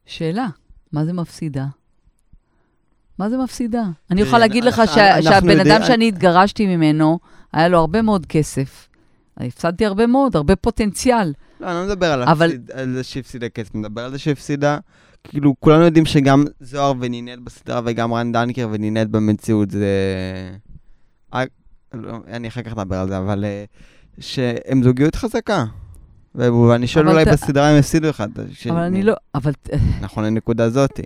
שאלה, 0.06 0.46
מה 0.92 1.04
זה 1.04 1.12
מפסידה? 1.12 1.66
מה 3.18 3.30
זה 3.30 3.36
מפסידה? 3.38 3.82
אני 4.10 4.20
יכולה 4.20 4.38
להגיד 4.38 4.64
לך 4.64 4.82
שהבן 4.94 5.60
אדם 5.60 5.80
שאני 5.86 6.08
התגרשתי 6.08 6.76
ממנו, 6.76 7.18
היה 7.52 7.68
לו 7.68 7.78
הרבה 7.78 8.02
מאוד 8.02 8.26
כסף. 8.26 8.88
הפסדתי 9.36 9.86
הרבה 9.86 10.06
מאוד, 10.06 10.36
הרבה 10.36 10.56
פוטנציאל. 10.56 11.32
לא, 11.60 11.66
אני 11.66 11.74
לא 11.74 11.84
מדבר 11.86 12.12
על, 12.12 12.22
אבל- 12.22 12.46
הפסיד, 12.46 12.70
על 12.70 12.94
זה 12.94 13.04
שהפסידה 13.04 13.48
כסף, 13.48 13.74
אני 13.74 13.80
מדבר 13.80 14.04
על 14.04 14.10
זה 14.10 14.18
שהפסידה, 14.18 14.78
כאילו, 15.28 15.54
כולנו 15.60 15.84
יודעים 15.84 16.04
שגם 16.06 16.44
זוהר 16.60 16.92
ונינט 17.00 17.38
בסדרה 17.44 17.80
וגם 17.84 18.12
רן 18.14 18.32
דנקר 18.32 18.68
ונינט 18.72 19.08
במציאות 19.10 19.70
זה... 19.70 19.86
אה, 21.34 21.44
לא, 21.94 22.16
אני 22.26 22.48
אחר 22.48 22.62
כך 22.62 22.72
אדבר 22.72 22.96
על 22.96 23.08
זה, 23.08 23.18
אבל 23.18 23.44
אה, 23.44 23.64
שהם 24.18 24.82
זוגיות 24.82 25.14
חזקה. 25.14 25.64
ואני 26.34 26.86
שואל 26.86 27.08
אולי 27.08 27.24
ת- 27.24 27.28
בסדרה 27.28 27.68
הם 27.70 27.78
הפסידו 27.78 28.10
אחד. 28.10 28.28
ש- 28.52 28.66
אבל 28.66 28.80
אני 28.80 29.02
לא... 29.02 29.14
אבל 29.34 29.52
נכון 30.00 30.24
לנקודה 30.24 30.70
זאתי. 30.70 31.02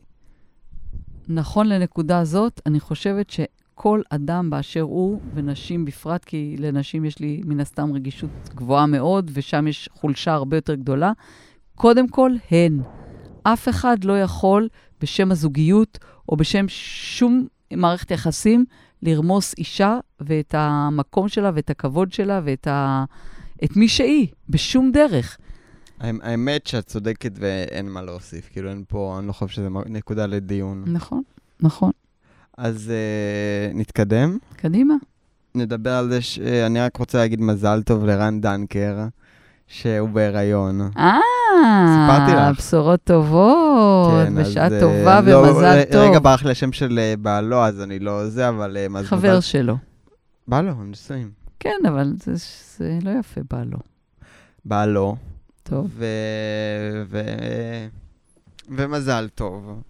נכון 1.28 1.68
לנקודה 1.68 2.24
זאת, 2.24 2.60
אני 2.66 2.80
חושבת 2.80 3.30
שכל 3.30 4.02
אדם 4.10 4.50
באשר 4.50 4.80
הוא, 4.80 5.20
ונשים 5.34 5.84
בפרט, 5.84 6.24
כי 6.24 6.56
לנשים 6.58 7.04
יש 7.04 7.18
לי 7.18 7.40
מן 7.44 7.60
הסתם 7.60 7.92
רגישות 7.92 8.30
גבוהה 8.54 8.86
מאוד, 8.86 9.30
ושם 9.34 9.66
יש 9.68 9.88
חולשה 9.92 10.32
הרבה 10.32 10.56
יותר 10.56 10.74
גדולה, 10.74 11.12
קודם 11.74 12.08
כל 12.08 12.30
הן. 12.50 12.80
אף 13.42 13.68
אחד 13.68 14.04
לא 14.04 14.20
יכול 14.20 14.68
בשם 15.00 15.32
הזוגיות 15.32 15.98
או 16.28 16.36
בשם 16.36 16.64
שום 16.68 17.46
מערכת 17.72 18.10
יחסים 18.10 18.64
לרמוס 19.02 19.54
אישה 19.58 19.98
ואת 20.20 20.54
המקום 20.58 21.28
שלה 21.28 21.50
ואת 21.54 21.70
הכבוד 21.70 22.12
שלה 22.12 22.40
ואת 22.44 22.66
ה... 22.66 23.04
את 23.64 23.76
מי 23.76 23.88
שהיא, 23.88 24.26
בשום 24.48 24.92
דרך. 24.92 25.38
האמ- 26.00 26.04
האמת 26.22 26.66
שאת 26.66 26.86
צודקת 26.86 27.32
ואין 27.34 27.88
מה 27.88 28.02
להוסיף, 28.02 28.48
כאילו 28.52 28.70
אין 28.70 28.84
פה, 28.88 29.16
אני 29.18 29.26
לא 29.28 29.32
חושב 29.32 29.48
שזה 29.54 29.68
נקודה 29.86 30.26
לדיון. 30.26 30.84
נכון, 30.86 31.22
נכון. 31.60 31.90
אז 32.58 32.90
אה, 32.90 33.72
נתקדם. 33.74 34.38
קדימה. 34.56 34.94
נדבר 35.54 35.90
על 35.92 36.08
זה 36.08 36.22
שאני 36.22 36.80
רק 36.80 36.96
רוצה 36.96 37.18
להגיד 37.18 37.40
מזל 37.40 37.82
טוב 37.82 38.04
לרן 38.04 38.40
דנקר, 38.40 38.98
שהוא 39.66 40.08
בהיריון. 40.08 40.80
אה, 40.98 41.18
סיפרתי 41.86 42.32
לך. 42.36 42.58
בשורות 42.58 43.00
טובות, 43.04 44.10
כן, 44.26 44.38
אז, 44.38 44.48
בשעה 44.48 44.68
אה, 44.72 44.80
טובה 44.80 45.20
לא, 45.20 45.36
ומזל 45.36 45.78
ר- 45.78 45.84
טוב. 45.92 46.00
רגע 46.10 46.18
ברח 46.18 46.44
לי 46.44 46.50
השם 46.50 46.72
של 46.72 47.00
בעלו, 47.22 47.64
אז 47.64 47.80
אני 47.82 47.98
לא 47.98 48.28
זה, 48.28 48.48
אבל... 48.48 48.76
חבר 49.04 49.18
מזל- 49.38 49.40
שלו. 49.40 49.76
בעלו, 50.48 50.70
הם 50.70 50.90
נשואים. 50.90 51.30
כן, 51.60 51.76
אבל 51.88 52.12
זה, 52.24 52.32
זה 52.78 52.98
לא 53.02 53.10
יפה 53.20 53.40
בא 53.50 53.62
לו. 53.64 53.78
בעלו. 54.64 55.16
טוב. 55.62 55.88
ו... 55.96 56.04
ו... 57.10 57.20
ומזל 58.68 59.28
טוב. 59.34 59.80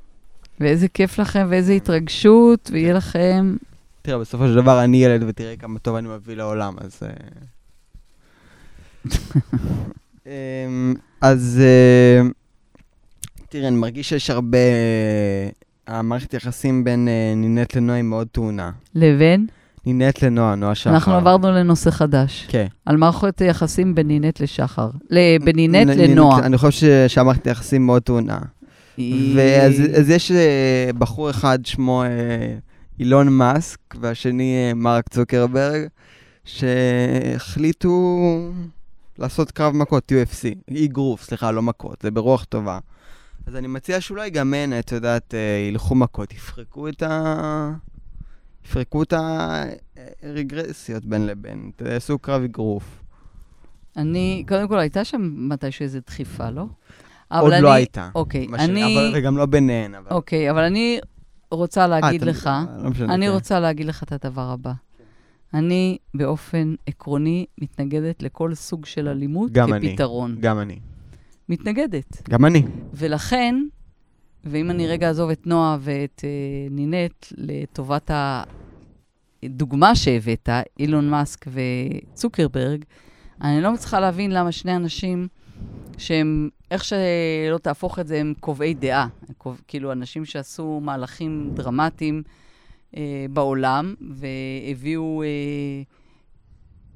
ואיזה 0.60 0.88
כיף 0.88 1.18
לכם 1.18 1.46
ואיזה 1.50 1.72
התרגשות, 1.72 2.70
ויהיה 2.72 2.92
לכם... 2.94 3.56
תראה, 4.02 4.18
בסופו 4.18 4.46
של 4.46 4.54
דבר 4.54 4.84
אני 4.84 5.04
ילד 5.04 5.24
ותראה 5.28 5.56
כמה 5.56 5.78
טוב 5.78 5.96
אני 5.96 6.08
מביא 6.08 6.36
לעולם, 6.36 6.74
אז... 6.80 7.00
אה, 10.26 10.32
אמ, 10.66 10.94
אז 11.20 11.60
אה, 11.62 12.28
תראה, 13.48 13.68
אני 13.68 13.76
מרגיש 13.76 14.08
שיש 14.08 14.30
הרבה... 14.30 14.58
המערכת 15.86 16.34
יחסים 16.34 16.84
בין 16.84 17.08
אה, 17.08 17.34
נינט 17.36 17.76
לנועה 17.76 17.96
היא 17.96 18.04
מאוד 18.04 18.26
טעונה. 18.32 18.70
לבין, 18.94 19.46
נינט 19.86 20.22
לנועה, 20.22 20.54
נועה 20.54 20.74
שחר. 20.74 20.90
אנחנו 20.90 21.14
עברנו 21.14 21.50
לנושא 21.50 21.90
חדש. 21.90 22.46
כן. 22.48 22.66
על 22.86 22.96
מערכות 22.96 23.40
היחסים 23.40 23.94
בין 23.94 24.06
נינט 24.08 24.40
לשחר. 24.40 24.90
בין 25.44 25.56
נינט 25.56 25.86
נ- 25.88 25.98
לנועה. 26.00 26.46
אני 26.46 26.58
חושב 26.58 27.04
שהמערכת 27.08 27.46
היחסים 27.46 27.86
מאוד 27.86 28.02
טעונה. 28.02 28.38
ואז 29.36 29.74
אז 29.98 30.10
יש 30.10 30.30
אה, 30.30 30.90
בחור 30.98 31.30
אחד 31.30 31.58
שמו 31.66 32.02
אה, 32.02 32.08
אילון 32.98 33.28
מאסק, 33.28 33.78
והשני 34.00 34.54
אה, 34.68 34.74
מרק 34.74 35.08
צוקרברג, 35.08 35.82
שהחליטו 36.44 38.28
לעשות 39.20 39.50
קרב 39.50 39.74
מכות, 39.74 40.12
UFC, 40.12 40.72
אגרוף, 40.84 41.22
סליחה, 41.22 41.50
לא 41.50 41.62
מכות, 41.62 42.02
זה 42.02 42.10
ברוח 42.10 42.44
טובה. 42.44 42.78
אז 43.46 43.56
אני 43.56 43.66
מציע 43.66 44.00
שאולי 44.00 44.30
גם 44.30 44.54
הן, 44.54 44.78
את 44.78 44.92
יודעת, 44.92 45.34
אה, 45.34 45.38
ילכו 45.70 45.94
מכות, 45.94 46.32
יפרקו 46.32 46.88
את 46.88 47.02
ה... 47.02 47.70
יפרקו 48.64 49.02
את 49.02 49.14
הרגרסיות 50.22 51.04
בין 51.04 51.26
לבין, 51.26 51.70
ת- 51.76 51.82
יעשו 51.82 52.18
קרב 52.18 52.42
אגרוף. 52.42 52.84
אני, 53.96 54.44
קודם 54.48 54.68
כל, 54.68 54.78
הייתה 54.78 55.04
שם 55.04 55.20
מתישהו 55.48 55.82
איזו 55.82 55.98
דחיפה, 56.06 56.50
לא? 56.50 56.64
עוד 57.28 57.52
לא 57.52 57.56
אני- 57.58 57.70
הייתה. 57.76 58.08
אוקיי, 58.14 58.46
ש- 58.48 58.60
אני... 58.60 58.94
אבל- 58.96 59.12
וגם 59.16 59.36
לא 59.36 59.46
ביניהן, 59.46 59.94
אבל... 59.94 60.10
אוקיי, 60.10 60.50
אבל 60.50 60.62
אני 60.62 61.00
רוצה 61.50 61.80
אה, 61.82 61.86
להגיד 61.86 62.22
אתה- 62.22 62.30
לך... 62.30 62.50
לא 62.82 62.90
משנה, 62.90 63.14
אני 63.14 63.26
כן. 63.26 63.32
רוצה 63.32 63.60
להגיד 63.60 63.86
לך 63.86 64.02
את 64.02 64.24
הדבר 64.24 64.50
הבא. 64.50 64.72
אני 65.54 65.98
באופן 66.14 66.74
עקרוני 66.86 67.46
מתנגדת 67.58 68.22
לכל 68.22 68.54
סוג 68.54 68.86
של 68.86 69.08
אלימות 69.08 69.52
גם 69.52 69.74
אני. 69.74 69.90
כפתרון. 69.90 70.36
גם 70.40 70.58
אני. 70.58 70.78
מתנגדת. 71.48 72.28
גם 72.28 72.44
אני. 72.44 72.62
ולכן, 72.94 73.54
ואם 74.44 74.70
אני 74.70 74.86
רגע 74.86 75.08
אעזוב 75.08 75.30
את 75.30 75.46
נועה 75.46 75.76
ואת 75.80 76.24
אה, 76.24 76.68
נינט 76.70 77.26
לטובת 77.36 78.10
הדוגמה 79.42 79.94
שהבאת, 79.94 80.48
אילון 80.78 81.10
מאסק 81.10 81.46
וצוקרברג, 81.48 82.84
אני 83.42 83.60
לא 83.60 83.72
מצליחה 83.72 84.00
להבין 84.00 84.30
למה 84.30 84.52
שני 84.52 84.76
אנשים 84.76 85.28
שהם, 85.98 86.48
איך 86.70 86.84
שלא 86.84 87.58
תהפוך 87.62 87.98
את 87.98 88.06
זה, 88.06 88.20
הם 88.20 88.34
קובעי 88.40 88.74
דעה. 88.74 89.08
הם 89.28 89.34
קוב, 89.38 89.60
כאילו, 89.68 89.92
אנשים 89.92 90.24
שעשו 90.24 90.80
מהלכים 90.82 91.50
דרמטיים 91.54 92.22
אה, 92.96 93.26
בעולם 93.30 93.94
והביאו 94.00 95.22
אה, 95.22 95.28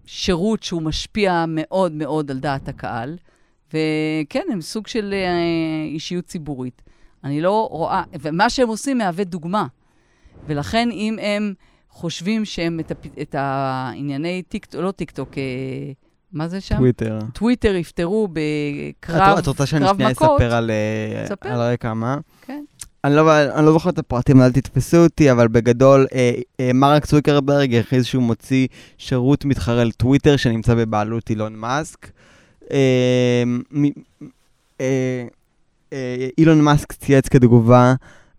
שירות 0.07 0.63
שהוא 0.63 0.83
משפיע 0.83 1.45
מאוד 1.49 1.93
מאוד 1.93 2.31
על 2.31 2.39
דעת 2.39 2.69
הקהל. 2.69 3.17
וכן, 3.69 4.45
הם 4.53 4.61
סוג 4.61 4.87
של 4.87 5.15
אה, 5.15 5.85
אישיות 5.85 6.25
ציבורית. 6.25 6.83
אני 7.25 7.41
לא 7.41 7.69
רואה, 7.71 8.03
ומה 8.21 8.51
שהם 8.51 8.69
עושים 8.69 8.99
מהווה 8.99 9.25
דוגמה. 9.25 9.67
ולכן 10.47 10.89
אם 10.91 11.17
הם 11.23 11.55
חושבים 11.89 12.45
שהם 12.45 12.81
את, 12.81 12.91
הפ, 12.91 13.07
את 13.23 13.35
הענייני 13.39 14.43
טיקטוק, 14.43 14.81
לא 14.81 14.91
טיקטוק, 14.91 15.39
אה, 15.39 15.43
מה 16.33 16.49
זה 16.49 16.61
שם? 16.61 16.77
טוויטר. 16.77 17.19
טוויטר 17.33 17.75
יפתרו 17.75 18.29
בקרב, 18.33 19.39
את, 19.39 19.43
את 19.43 19.47
רוצה 19.47 19.67
שאני 19.67 19.89
שנייה 19.89 20.11
מכות. 20.11 20.41
אספר 20.41 20.55
על, 20.55 20.71
אה, 20.71 21.27
ספר. 21.27 21.49
על 21.49 21.61
הרקע, 21.61 21.95
מה? 21.95 22.19
כן. 22.43 22.64
אני 23.05 23.17
לא, 23.17 23.43
אני 23.43 23.67
לא 23.67 23.73
זוכר 23.73 23.91
את 23.91 23.99
הפרטים, 23.99 24.43
אל 24.43 24.53
תתפסו 24.53 24.97
אותי, 24.97 25.31
אבל 25.31 25.49
בגדול, 25.49 26.07
אה, 26.15 26.33
אה, 26.61 26.73
מרק 26.73 27.07
צוויקרברג 27.07 27.75
הכריז 27.75 28.05
שהוא 28.05 28.23
מוציא 28.23 28.67
שירות 28.99 29.45
מתחרה 29.45 29.85
לטוויטר 29.85 30.37
שנמצא 30.37 30.75
בבעלות 30.75 31.31
אילון 31.31 31.57
מאסק. 31.57 32.11
אה, 32.73 33.45
אה, 34.81 35.25
אה, 35.93 36.29
אילון 36.39 36.61
מאסק 36.61 36.93
צייץ 36.93 37.29
כתגובה, 37.29 37.95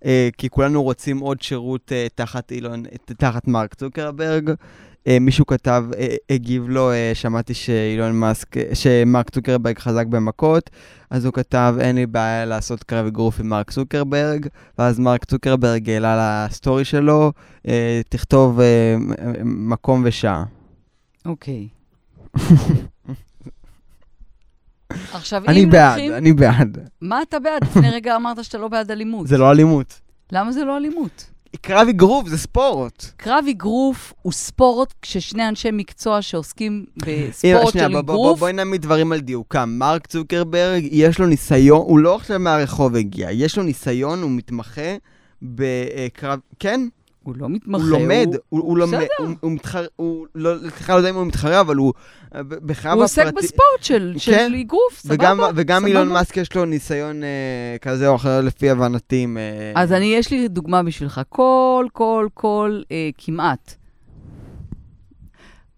אה, 0.06 0.30
כי 0.38 0.50
כולנו 0.50 0.84
רוצים 0.84 1.20
עוד 1.20 1.42
שירות 1.42 1.92
אה, 1.92 2.08
תחת, 2.16 2.52
אילון, 2.52 2.84
תחת 3.06 3.48
מרק 3.48 3.74
צוקרברג. 3.74 4.50
אה, 4.50 4.56
מישהו 5.22 5.46
כתב, 5.46 5.86
אה, 5.98 6.16
הגיב 6.30 6.70
לו, 6.70 6.92
אה, 6.92 7.12
שמעתי 7.14 7.54
שאילון 7.54 8.20
מאסק, 8.20 8.58
אה, 8.58 8.76
שמרק 8.76 9.30
צוקרברג 9.30 9.80
חזק 9.80 10.06
במכות, 10.06 10.70
אז 11.10 11.26
הוא 11.26 11.34
כתב, 11.34 11.76
אין 11.80 11.96
לי 11.96 12.06
בעיה 12.06 12.46
לעשות 12.46 12.84
קרב 12.84 13.06
אגרוף 13.06 13.40
עם 13.40 13.50
מרק 13.50 13.72
צוקרברג, 13.72 14.48
ואז 14.78 15.00
מרק 15.00 15.26
צוקרברג 15.26 15.90
העלה 15.90 16.46
לסטורי 16.50 16.86
שלו, 16.86 17.32
אה, 17.68 18.02
תכתוב 18.10 18.60
אה, 18.60 18.96
מקום 19.44 20.02
ושעה. 20.06 20.44
אוקיי. 21.26 21.68
עכשיו, 25.14 25.44
אני 25.48 25.64
אם 25.64 25.70
בעד, 25.70 25.90
לוקחים... 25.90 26.14
אני 26.14 26.34
בעד. 26.34 26.78
מה 27.02 27.22
אתה 27.22 27.40
בעד? 27.40 27.64
לפני 27.64 27.90
רגע 27.90 28.16
אמרת 28.16 28.44
שאתה 28.44 28.58
לא 28.58 28.68
בעד 28.68 28.92
אלימות. 28.92 29.28
זה 29.28 29.38
לא 29.38 29.52
אלימות. 29.52 30.02
למה 30.32 30.52
זה 30.52 30.64
לא 30.66 30.78
אלימות? 30.78 31.35
קרב 31.62 31.88
אגרוף 31.90 32.28
זה 32.30 32.38
ספורט. 32.38 33.06
קרב 33.18 33.46
אגרוף 33.50 34.14
הוא 34.22 34.34
ספורט 34.34 34.94
כששני 35.02 35.48
אנשי 35.48 35.70
מקצוע 35.74 36.22
שעוסקים 36.22 36.86
בספורט 36.98 37.74
של 37.74 37.80
בוא- 37.80 37.88
בוא- 37.88 38.02
בוא- 38.02 38.14
אגרוף. 38.14 38.40
בואי 38.40 38.54
נעמיד 38.54 38.82
דברים 38.82 39.12
על 39.12 39.20
דיוקם. 39.20 39.70
מרק 39.80 40.08
צוקרברג, 40.08 40.88
יש 40.92 41.20
לו 41.20 41.26
ניסיון, 41.28 41.82
הוא 41.82 42.00
לא 42.00 42.16
עכשיו 42.16 42.40
מהרחוב 42.40 42.96
הגיע, 42.96 43.32
יש 43.32 43.58
לו 43.58 43.64
ניסיון, 43.64 44.22
הוא 44.22 44.32
מתמחה 44.32 44.96
בקרב, 45.42 46.40
כן? 46.60 46.82
הוא 47.26 47.36
לא 47.38 47.50
מתמחה, 47.50 47.84
הוא 47.84 47.90
לומד, 47.92 48.28
הוא, 48.50 48.60
הוא 48.62 48.78
לומד. 48.78 49.06
הוא, 49.20 49.28
הוא 49.40 49.52
מתחרה, 49.52 49.86
הוא 49.96 50.28
לא, 50.36 50.54
סליחה, 50.60 50.94
לא 50.94 50.98
יודע 50.98 51.10
אם 51.10 51.16
הוא 51.16 51.26
מתחרה, 51.28 51.62
אבל 51.62 51.76
הוא 51.76 51.94
אה, 52.36 52.44
בחייו 52.44 52.94
הוא 52.96 53.04
עוסק 53.04 53.22
הפרטי- 53.28 53.36
בספורט 53.46 53.82
של, 53.82 54.14
של 54.18 54.32
כן. 54.32 54.54
אגרוף, 54.54 54.94
סבבה? 55.00 55.16
וגם, 55.16 55.40
וגם 55.56 55.78
סבבה. 55.82 55.88
אילון 55.88 56.10
מאסק 56.10 56.38
יש 56.38 56.56
לו 56.56 56.66
ניסיון 56.66 57.24
אה, 57.24 57.30
כזה 57.82 58.08
או 58.08 58.16
אחר 58.16 58.42
לפי 58.42 58.70
הבנתי. 58.70 59.28
אה, 59.38 59.82
אז 59.82 59.92
אני, 59.94 60.06
יש 60.06 60.32
לי 60.32 60.48
דוגמה 60.48 60.84
בשבילך. 60.84 61.22
כל, 61.30 61.86
כל, 61.94 62.28
כל, 62.34 62.82
אה, 62.92 63.10
כמעט. 63.18 63.76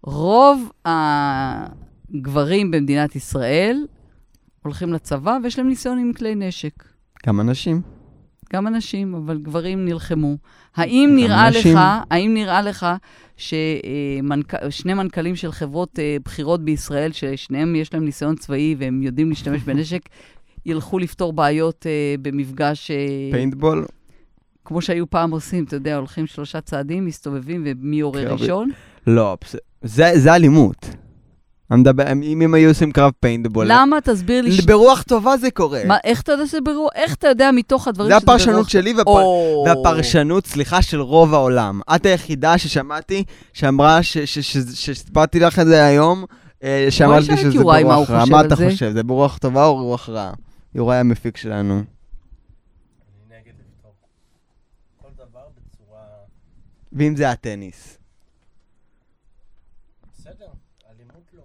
רוב 0.04 0.72
הגברים 0.86 2.72
במדינת 2.72 3.16
ישראל 3.16 3.86
הולכים 4.64 4.94
לצבא 4.94 5.38
ויש 5.44 5.58
להם 5.60 5.68
ניסיון 5.70 5.98
עם 6.00 6.14
כלי 6.14 6.36
נשק. 6.36 6.74
גם 7.28 7.40
אנשים. 7.42 7.82
גם 8.54 8.68
הנשים, 8.68 9.16
אבל 9.16 9.38
גברים 9.38 9.86
נלחמו. 9.86 10.38
האם 10.76 11.12
נראה 11.16 11.50
נשים. 11.50 11.76
לך, 11.76 11.80
האם 12.12 12.34
נראה 12.34 12.62
לך 12.62 12.86
ששני 13.38 14.94
מנכ"לים 14.94 15.36
של 15.36 15.52
חברות 15.52 16.00
אה, 16.00 16.18
בכירות 16.26 16.62
בישראל, 16.66 17.12
ששניהם 17.12 17.76
יש 17.76 17.94
להם 17.94 18.06
ניסיון 18.06 18.36
צבאי 18.36 18.76
והם 18.80 19.04
יודעים 19.04 19.30
להשתמש 19.30 19.62
בנשק, 19.64 20.02
ילכו 20.66 21.00
לפתור 21.00 21.34
בעיות 21.34 21.86
אה, 21.86 22.16
במפגש, 22.22 22.92
אה, 22.92 23.30
פיינטבול? 23.32 23.86
כמו 24.66 24.82
שהיו 24.82 25.10
פעם 25.10 25.32
עושים, 25.32 25.64
אתה 25.64 25.76
יודע, 25.76 25.96
הולכים 25.96 26.28
שלושה 26.28 26.62
צעדים, 26.62 27.06
מסתובבים, 27.06 27.64
ומי 27.66 27.96
יורה. 27.96 28.22
ראשון? 28.22 28.70
לא, 29.08 29.38
זה 29.84 30.36
אלימות. 30.36 30.90
אני 31.72 31.80
מדבר, 31.80 32.04
אם 32.24 32.42
הם 32.42 32.54
היו 32.54 32.70
עושים 32.70 32.92
קרב 32.92 33.12
פיינטבול. 33.20 33.66
למה? 33.70 34.02
תסביר 34.02 34.42
לי. 34.42 34.52
ש- 34.52 34.66
ברוח 34.66 35.02
טובה 35.04 35.38
זה 35.38 35.52
קורה. 35.52 35.82
מה, 35.86 35.98
איך 36.04 36.22
אתה 36.22 36.32
יודע 36.32 36.48
שזה 36.48 36.62
ברור? 36.62 36.90
איך 36.96 37.14
אתה 37.16 37.28
יודע 37.28 37.50
מתוך 37.54 37.88
הדברים 37.88 38.12
זה 38.12 38.18
שזה 38.18 38.26
ברוח? 38.26 38.36
הפרשנות 38.42 38.70
שלי 38.70 38.94
והפ- 38.94 39.08
או... 39.08 39.64
והפרשנות, 39.68 40.46
סליחה, 40.48 40.82
של 40.82 41.02
רוב 41.02 41.34
העולם. 41.34 41.80
את 41.96 42.06
היחידה 42.06 42.58
ששמעתי, 42.58 43.24
שאמרה, 43.54 44.00
שסיפרתי 44.74 45.40
לך 45.40 45.60
את 45.60 45.66
זה 45.66 45.86
היום, 45.86 46.26
אה, 46.64 46.88
שאמרת 46.90 47.24
שאל 47.24 47.36
לי 47.36 47.42
את 47.48 47.52
שזה 47.52 47.64
ברוח 47.64 48.10
רע. 48.10 48.20
חושב 48.20 48.32
מה 48.32 48.42
אתה 48.42 48.56
זה. 48.56 48.70
חושב? 48.72 48.92
זה 48.92 49.04
ברוח 49.04 49.38
טובה 49.38 49.66
או 49.66 49.84
רוח 49.84 50.10
רעה? 50.10 50.34
יוראי 50.76 50.98
המפיק 50.98 51.38
שלנו. 51.38 51.84
ואם 56.94 57.16
זה 57.16 57.30
הטניס. 57.32 57.98
בסדר, 60.14 60.48
אלימות 60.90 61.24
לא. 61.34 61.44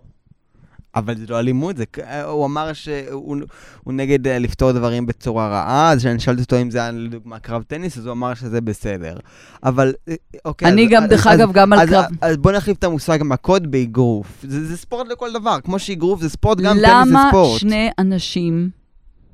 אבל 0.95 1.17
זה 1.17 1.25
לא 1.29 1.39
אלימות, 1.39 1.77
זה... 1.77 1.85
אה, 2.03 2.25
הוא 2.25 2.47
אמר 2.47 2.73
שהוא 2.73 3.37
הוא 3.85 3.93
נגד 3.95 4.27
אה, 4.29 4.39
לפתור 4.39 4.73
דברים 4.73 5.07
בצורה 5.07 5.49
רעה, 5.49 5.93
אז 5.93 5.99
כשאני 5.99 6.21
שאלתי 6.21 6.43
אותו 6.43 6.63
אם 6.63 6.71
זה 6.71 6.79
היה 6.79 6.91
לדוגמה 6.91 7.39
קרב 7.39 7.63
טניס, 7.63 7.99
אז 7.99 8.07
הוא 8.07 8.13
אמר 8.13 8.35
שזה 8.35 8.61
בסדר. 8.61 9.17
אבל, 9.65 9.93
אה, 10.09 10.15
אוקיי... 10.45 10.69
אני 10.69 10.85
אז- 10.85 10.91
גם, 10.93 11.03
אז- 11.05 11.11
דרך 11.11 11.27
אז- 11.27 11.39
אגב, 11.41 11.53
גם 11.53 11.73
על 11.73 11.79
אז, 11.81 11.89
קרב. 11.89 12.05
אז 12.21 12.37
בוא 12.37 12.53
נחליף 12.53 12.79
את 12.79 12.85
המושג 12.85 13.19
מכות 13.25 13.67
באגרוף. 13.67 14.27
זה, 14.49 14.67
זה 14.67 14.77
ספורט 14.77 15.09
לכל 15.09 15.33
דבר, 15.33 15.59
כמו 15.65 15.79
שאגרוף 15.79 16.21
זה 16.21 16.29
ספורט, 16.29 16.59
גם 16.59 16.77
טניס 16.77 16.87
זה 16.87 17.11
למה 17.11 17.27
ספורט. 17.29 17.61
שני 17.61 17.91
אנשים, 17.99 18.71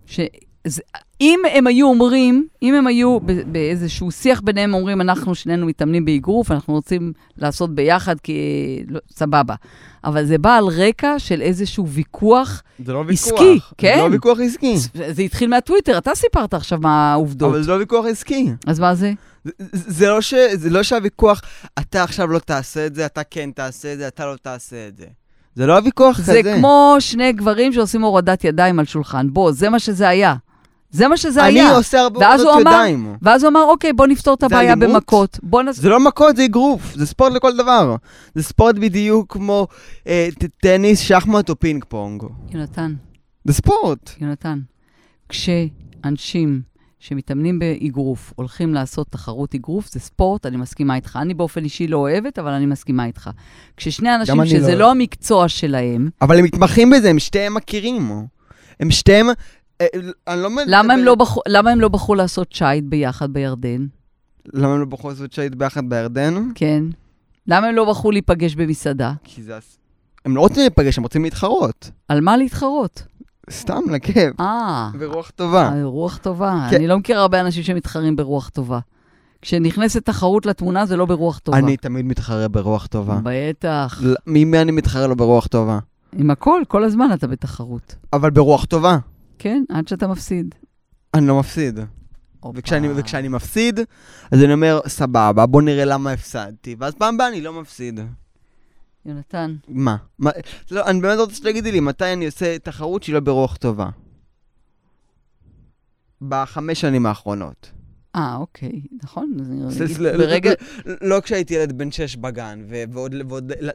ש... 0.07 0.21
זה- 0.69 0.83
אם 1.21 1.41
הם 1.53 1.67
היו 1.67 1.87
אומרים, 1.87 2.47
אם 2.63 2.75
הם 2.75 2.87
היו 2.87 3.19
באיזשהו 3.47 4.11
שיח 4.11 4.41
ביניהם, 4.41 4.75
אומרים, 4.75 5.01
אנחנו 5.01 5.35
שנינו 5.35 5.67
מתאמנים 5.67 6.05
באגרוף, 6.05 6.51
אנחנו 6.51 6.75
רוצים 6.75 7.13
לעשות 7.39 7.75
ביחד, 7.75 8.21
כי 8.21 8.39
לא, 8.89 9.01
סבבה. 9.11 9.55
אבל 10.05 10.25
זה 10.27 10.39
בא 10.39 10.57
על 10.57 10.65
רקע 10.65 11.19
של 11.19 11.41
איזשהו 11.41 11.89
ויכוח, 11.89 12.63
זה 12.85 12.93
לא 12.93 13.05
עסקי, 13.09 13.31
ויכוח. 13.33 13.73
כן. 13.79 13.95
זה 13.97 14.09
לא 14.09 14.13
ויכוח 14.13 14.39
עסקי. 14.41 14.75
זה 15.11 15.23
התחיל 15.23 15.51
מהטוויטר, 15.51 15.99
אתה 15.99 16.15
סיפרת 16.15 16.55
עכשיו 16.55 16.79
מה 16.83 17.13
העובדות. 17.13 17.51
אבל 17.51 17.63
זה 17.63 17.71
לא 17.71 17.77
ויכוח 17.77 18.05
עסקי. 18.07 18.51
אז 18.67 18.81
מה 18.81 18.95
זה? 18.95 19.13
זה, 19.45 19.51
זה, 19.59 19.85
זה, 19.93 20.09
לא 20.09 20.21
ש, 20.21 20.35
זה 20.55 20.71
לא 20.71 20.83
שהוויכוח, 20.83 21.41
אתה 21.79 22.03
עכשיו 22.03 22.27
לא 22.27 22.39
תעשה 22.39 22.87
את 22.87 22.95
זה, 22.95 23.07
אתה 23.07 23.23
כן 23.25 23.51
תעשה 23.55 23.93
את 23.93 23.99
זה, 23.99 24.09
אתה 24.09 24.27
לא 24.27 24.35
תעשה 24.43 24.89
את 24.89 24.97
זה. 24.97 25.05
זה 25.55 25.67
לא 25.67 25.77
הוויכוח 25.77 26.19
זה 26.21 26.33
כזה. 26.41 26.55
כמו 26.59 26.97
שני 27.01 27.33
גברים 27.33 27.73
שעושים 27.73 28.03
הורדת 28.03 28.45
ידיים 28.45 28.79
על 28.79 28.85
שולחן. 28.85 29.27
בוא, 29.33 29.53
זה 29.53 29.69
מה 29.71 29.79
שזה 29.79 30.09
היה. 30.09 30.35
זה 30.91 31.09
מה 31.09 31.17
שזה 31.17 31.47
אני 31.47 31.61
היה. 31.61 31.77
עושה 31.77 32.01
הרבה 32.01 32.35
הוא 32.35 32.43
הורדות 32.45 32.63
אמר- 32.67 32.71
ידיים. 32.73 33.17
ואז 33.23 33.43
הוא 33.45 33.51
אמר, 33.51 33.63
אוקיי, 33.63 33.93
בוא 33.93 34.07
נפתור 34.07 34.35
את 34.35 34.43
הבעיה 34.43 34.73
אלימות? 34.73 34.89
במכות. 34.97 35.39
בוא 35.43 35.63
נס... 35.63 35.77
זה 35.81 35.89
לא 35.89 36.01
מכות, 36.01 36.37
זה 36.37 36.45
אגרוף. 36.45 36.95
זה 36.95 37.07
ספורט 37.07 37.33
לכל 37.33 37.57
דבר. 37.57 37.97
זה 38.35 38.43
ספורט 38.43 38.75
בדיוק 38.75 39.33
כמו 39.33 39.67
אה, 40.07 40.29
טניס, 40.63 41.01
שחמט 41.01 41.51
או 41.51 41.59
פינג 41.59 41.85
פונג. 41.89 42.23
יונתן, 42.51 42.95
זה 43.45 43.53
ספורט. 43.53 44.11
יונתן, 44.21 44.59
כשאנשים 45.29 46.61
שמתאמנים 47.01 47.59
באגרוף 47.59 48.33
הולכים 48.37 48.75
לעשות 48.75 49.07
תחרות 49.11 49.55
אגרוף, 49.55 49.89
זה 49.93 50.01
ספורט, 50.01 50.47
אני 50.47 50.57
מסכימה 50.57 50.95
איתך. 50.97 51.19
אני 51.23 51.35
באופן 51.35 51.65
אישי 51.65 51.87
לא 51.89 51.97
אוהבת, 51.97 52.39
אבל 52.39 52.51
אני 52.53 52.67
מסכימה 52.67 53.05
איתך. 53.07 53.31
כששני 53.77 54.15
אנשים 54.15 54.41
אני 54.41 54.49
שזה 54.51 54.73
לא 54.73 54.79
לא 54.79 54.91
המקצוע 54.91 55.49
שלהם, 55.49 56.09
אבל 56.23 56.39
הם 56.39 56.45
מתמחים 56.45 56.91
בזה, 56.91 57.11
הם 57.11 57.19
שתיהם 57.19 57.55
מכירים. 57.55 58.11
הם 58.81 58.91
שתיהם... 58.91 59.27
אה, 59.81 59.87
אני 60.29 60.43
לא 60.43 60.51
מדבר... 60.51 60.65
למה 60.67 60.95
הם 60.95 61.01
לא, 61.01 61.15
בחו... 61.15 61.41
למה 61.49 61.71
הם 61.71 61.81
לא 61.81 61.89
בחרו 61.89 62.15
לעשות 62.15 62.53
שייט 62.53 62.85
ביחד 62.89 63.33
בירדן? 63.33 63.87
למה 64.53 64.73
הם 64.73 64.81
לא 64.81 64.87
בחרו 64.87 65.11
לעשות 65.11 65.33
שייט 65.33 65.55
ביחד 65.55 65.89
בירדן? 65.89 66.35
כן. 66.55 66.85
למה 67.47 67.67
הם 67.67 67.75
לא 67.75 67.91
בחרו 67.91 68.11
להיפגש 68.11 68.55
במסעדה? 68.55 69.13
כי 69.25 69.43
זה... 69.43 69.59
הם 70.25 70.37
לא 70.37 70.41
רוצים 70.41 70.61
להיפגש, 70.61 70.99
הם 70.99 71.03
רוצים 71.03 71.23
להתחרות. 71.25 71.91
על 72.09 72.21
מה 72.21 72.37
להתחרות? 72.37 73.03
סתם, 73.51 73.81
לכיף. 73.91 74.41
אה, 74.41 74.91
ברוח 74.99 75.31
טובה. 75.31 75.69
אה, 75.69 75.85
רוח 75.85 76.17
טובה. 76.17 76.67
כן. 76.71 76.77
אני 76.77 76.87
לא 76.87 76.99
מכיר 76.99 77.19
הרבה 77.19 77.41
אנשים 77.41 77.63
שמתחרים 77.63 78.17
ברוח 78.17 78.49
טובה. 78.49 78.79
כשנכנסת 79.43 80.05
תחרות 80.05 80.47
לתמונה 80.47 80.87
זה 80.87 80.97
לא 80.97 81.07
ברוח 81.07 81.39
טובה. 81.39 81.59
אני 81.59 81.77
תמיד 81.77 82.07
מתחרה 82.07 82.49
ברוח 82.49 82.87
טובה. 82.87 83.21
בטח. 83.23 84.03
ממי 84.27 84.61
אני 84.61 84.73
מתחרה 84.73 85.07
לו 85.07 85.17
ברוח 85.17 85.47
טובה? 85.47 85.79
עם 86.13 86.31
הכל, 86.31 86.63
כל 86.69 86.85
הזמן 86.85 87.09
אתה 87.15 87.27
בתחרות. 87.27 87.95
אבל 88.13 88.31
ברוח 88.31 88.65
טובה. 88.65 88.99
כן, 89.39 89.63
עד 89.69 89.89
שאתה 89.89 90.07
מפסיד. 90.07 90.55
אני 91.15 91.27
לא 91.27 91.39
מפסיד. 91.39 91.81
וכשאני, 92.55 92.89
וכשאני 92.97 93.29
מפסיד, 93.29 93.81
אז 94.33 94.43
אני 94.45 94.53
אומר, 94.53 94.81
סבבה, 94.87 95.47
בוא 95.47 95.63
נראה 95.63 95.85
למה 95.85 96.11
הפסדתי. 96.11 96.77
ואז 96.79 96.95
פעם 96.95 97.15
הבאה 97.15 97.29
אני 97.29 97.41
לא 97.41 97.61
מפסיד. 97.61 98.01
יונתן, 99.07 99.57
מה? 99.69 99.97
מה? 100.19 100.31
לא, 100.71 100.87
אני 100.87 101.01
באמת 101.01 101.19
רוצה 101.19 101.35
שתגידי 101.35 101.73
לי, 101.73 101.81
מתי 101.81 102.13
אני 102.13 102.27
עושה 102.27 102.59
תחרות 102.59 103.03
שהיא 103.03 103.15
לא 103.15 103.21
ברוח 103.21 103.57
טובה? 103.57 103.89
בחמש 106.23 106.81
שנים 106.81 107.07
האחרונות. 107.07 107.71
אה, 108.17 108.37
אוקיי, 108.37 108.81
נכון. 109.03 109.37
אגיד, 109.69 109.87
זה- 109.87 110.13
ברגע... 110.19 110.51
לא- 110.87 110.95
לא 111.01 111.21
כשהייתי 111.21 111.55
ילד 111.55 111.79
בן 111.79 111.91
שש 111.91 112.17
בגן, 112.17 112.65
ועוד 112.93 113.15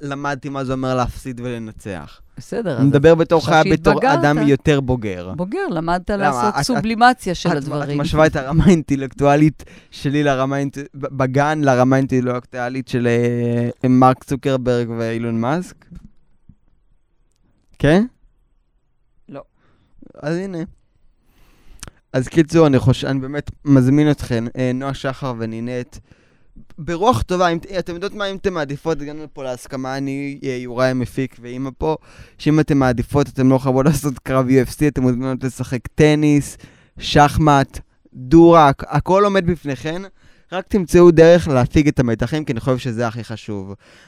למדתי 0.02 0.50
מה 0.50 0.63
זה 0.65 0.74
אומר 0.74 0.96
להפסיד 0.96 1.41
ולנצח. 1.43 2.22
בסדר, 2.38 2.78
אני 2.78 2.86
מדבר 2.88 3.15
בתור 3.15 3.46
חיה 3.46 3.63
בתור. 3.74 4.00
אדם 4.13 4.48
יותר 4.48 4.80
בוגר. 4.82 5.34
בוגר, 5.38 5.67
למדת? 5.69 6.10
לעשות 6.10 6.56
סובלימציה 6.62 7.36
של 7.36 7.50
הדברים. 7.58 8.02
את 8.02 8.06
משווה 8.06 8.26
את 8.28 8.36
הרמה 8.36 8.63
האינטלקטואלית 8.65 9.63
שלי 9.91 10.24
לרמה 10.24 10.56
בגן, 10.96 11.62
לרמה 11.62 11.96
האינטלקטואלית 11.96 12.88
של 12.88 13.08
אה, 13.84 13.89
מרק 13.89 14.24
צוקרברג 14.24 14.89
ואילון 14.98 15.41
מאסק? 15.41 15.86
כן? 17.80 18.06
לא. 19.30 19.41
אז 20.15 20.36
הנה. 20.38 20.58
אז 22.13 22.28
קיצור, 22.28 22.67
אני 22.67 22.80
חושב, 22.80 23.08
אני 23.08 23.19
באמת 23.19 23.52
מזמין 23.65 24.12
אתכן, 24.12 24.43
אה, 24.58 24.71
נועה 24.73 24.93
שחר 24.93 25.34
ונינט, 25.38 25.97
ברוח 26.78 27.21
טובה, 27.21 27.47
אם, 27.47 27.58
אתם 27.80 27.93
יודעות 27.93 28.13
מה, 28.13 28.26
אם 28.26 28.36
אתם 28.36 28.54
מעדיפות, 28.54 29.02
הגענו 29.02 29.26
פה 29.34 29.43
להסכמה, 29.43 29.97
אני 29.97 30.39
אה, 30.43 30.49
יוראי 30.49 30.89
המפיק 30.89 31.36
ואימא 31.41 31.69
פה, 31.78 31.97
שאם 32.38 32.60
אתם 32.60 32.78
מעדיפות, 32.78 33.30
אתם 33.30 33.49
לא 33.49 33.58
חייבות 33.58 33.86
לעשות 33.89 34.19
קרב 34.19 34.47
UFC, 34.47 34.88
אתם 34.88 35.02
מוזמנות 35.02 35.43
לשחק 35.43 35.88
טניס, 35.95 36.58
שחמט, 36.99 37.80
דורק, 38.13 38.84
הכל 38.88 39.23
עומד 39.23 39.45
בפניכן, 39.45 40.02
רק 40.54 40.68
תמצאו 40.68 41.12
דרך 41.12 41.48
להפיג 41.48 41.88
את 41.88 42.00
המתחים, 42.00 42.46
כי 42.46 42.52
אני 42.54 42.60
חושב 42.60 42.78
שזה 42.78 43.08
הכי 43.08 43.24
חושב. 43.24 43.54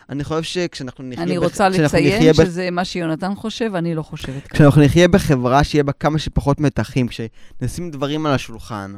אני 0.10 0.23
חושב 0.23 0.43
שכשאנחנו 0.43 1.03
נחיה... 1.03 1.23
אני 1.23 1.38
בח- 1.38 1.43
רוצה 1.43 1.69
כשאנחנו 1.71 1.97
לציין 1.97 2.31
בח- 2.34 2.43
שזה 2.45 2.71
מה 2.71 2.86
שיונתן 2.86 3.36
חושב, 3.36 3.71
אני 3.75 3.95
לא 3.95 4.01
חושבת 4.03 4.43
ככה. 4.47 4.53
כשאנחנו 4.55 4.81
נחיה 4.81 5.08
בחברה 5.08 5.63
שיהיה 5.63 5.84
בה 5.84 5.91
כמה 5.91 6.19
שפחות 6.19 6.60
מתחים, 6.60 7.08
כשנשים 7.08 7.91
דברים 7.91 8.25
על 8.25 8.31
השולחן, 8.34 8.95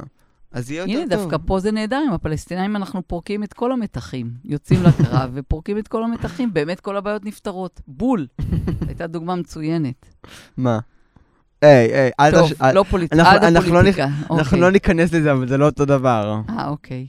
אז 0.51 0.71
יהיה 0.71 0.81
יותר 0.81 0.91
הנה, 0.91 1.15
טוב. 1.15 1.19
דווקא 1.19 1.37
פה 1.45 1.59
זה 1.59 1.71
נהדר, 1.71 2.01
עם 2.07 2.13
הפלסטינאים 2.13 2.75
אנחנו 2.75 3.01
פורקים 3.07 3.43
את 3.43 3.53
כל 3.53 3.71
המתחים. 3.71 4.31
יוצאים 4.45 4.83
לקרב 4.83 5.29
ופורקים 5.35 5.77
את 5.77 5.87
כל 5.87 6.03
המתחים, 6.03 6.53
באמת 6.53 6.79
כל 6.79 6.97
הבעיות 6.97 7.25
נפתרות. 7.25 7.81
בול. 7.87 8.27
הייתה 8.87 9.07
דוגמה 9.07 9.35
מצוינת. 9.35 10.05
מה? 10.57 10.79
היי, 11.61 11.93
היי, 11.93 12.11
אל 12.19 12.31
טוב, 12.31 12.47
תש... 12.49 12.53
אל- 12.61 12.75
לא 12.75 12.83
פוליט- 12.89 13.13
אנחנו- 13.13 13.47
עד 13.47 13.55
הפוליטיקה. 13.55 14.07
אנחנו. 14.31 14.57
לא 14.57 14.71
ניכנס 14.71 15.13
לזה, 15.13 15.31
אבל 15.31 15.47
זה 15.47 15.57
לא 15.57 15.65
אותו 15.65 15.85
דבר. 15.85 16.39
אה, 16.49 16.67
אוקיי, 16.67 17.07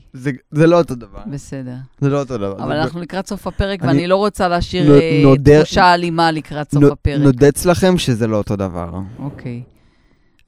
זה 0.51 0.67
לא 0.67 0.77
אותו 0.77 0.95
דבר. 0.95 1.19
בסדר. 1.31 1.75
זה 2.01 2.09
לא 2.09 2.19
אותו 2.19 2.37
דבר. 2.37 2.63
אבל 2.63 2.75
אנחנו 2.75 3.01
לקראת 3.01 3.27
סוף 3.27 3.47
הפרק, 3.47 3.79
אני- 3.83 3.87
ואני 3.87 4.07
לא 4.07 4.15
רוצה 4.15 4.47
להשאיר 4.47 4.93
אה, 4.99 5.35
תחושה 5.59 5.93
אלימה 5.93 6.31
לקראת 6.31 6.71
סוף 6.71 6.83
הפרק. 6.83 7.21
נודץ 7.21 7.65
לכם 7.65 7.97
שזה 7.97 8.27
לא 8.27 8.37
אותו 8.37 8.55
דבר. 8.55 8.99
אוקיי. 9.19 9.63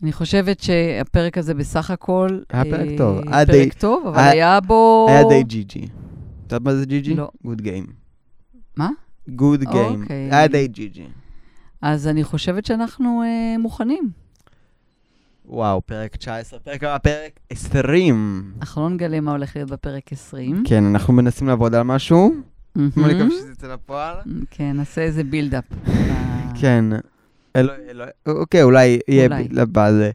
אני 0.03 0.11
חושבת 0.13 0.59
שהפרק 0.59 1.37
הזה 1.37 1.53
בסך 1.53 1.91
הכל... 1.91 2.39
היה 2.49 2.63
פרק 2.65 2.87
אה, 2.89 2.97
טוב. 2.97 3.19
פרק 3.47 3.73
טוב, 3.73 4.07
אבל 4.07 4.19
היה- 4.19 4.59
בו... 4.59 5.05
היה 5.09 5.23
די 5.23 5.43
GG. 5.43 5.79
את 5.85 5.89
יודעת 6.51 6.61
מה 6.65 6.75
זה 6.75 6.85
GG? 6.85 7.15
לא. 7.15 7.29
Good 7.45 7.61
game. 7.61 7.85
מה? 8.77 8.89
Good 9.29 9.63
game. 9.63 10.05
היה 10.31 10.47
די 10.47 10.67
GG. 10.67 11.05
אז 11.81 12.07
אני 12.07 12.23
חושבת 12.23 12.65
שאנחנו 12.65 13.23
אה, 13.25 13.57
מוכנים. 13.57 14.09
וואו, 15.45 15.81
פרק 15.85 16.15
19, 16.15 16.59
פרק 16.59 16.83
הפרק 16.83 17.39
20. 17.49 18.51
אנחנו 18.59 18.81
לא 18.81 18.89
נגלה 18.89 19.19
מה 19.19 19.31
הולך 19.31 19.55
להיות 19.55 19.69
בפרק 19.69 20.13
20. 20.13 20.63
כן, 20.67 20.83
אנחנו 20.85 21.13
מנסים 21.13 21.47
לעבוד 21.47 21.75
על 21.75 21.83
משהו. 21.83 22.33
בוא 22.75 22.83
נקווה 23.07 23.29
שזה 23.31 23.51
יצא 23.51 23.73
לפועל. 23.73 24.15
כן, 24.51 24.71
נעשה 24.77 25.01
איזה 25.01 25.23
בילדאפ. 25.23 25.63
כן. 26.61 26.85
אלוהי, 27.55 27.79
אלוהי, 27.89 28.09
אוקיי, 28.25 28.63
אולי 28.63 28.99
יהיה 29.07 29.25
אולי. 29.25 29.47
לבא 29.51 29.91
זה. 29.91 30.05
אה, 30.05 30.11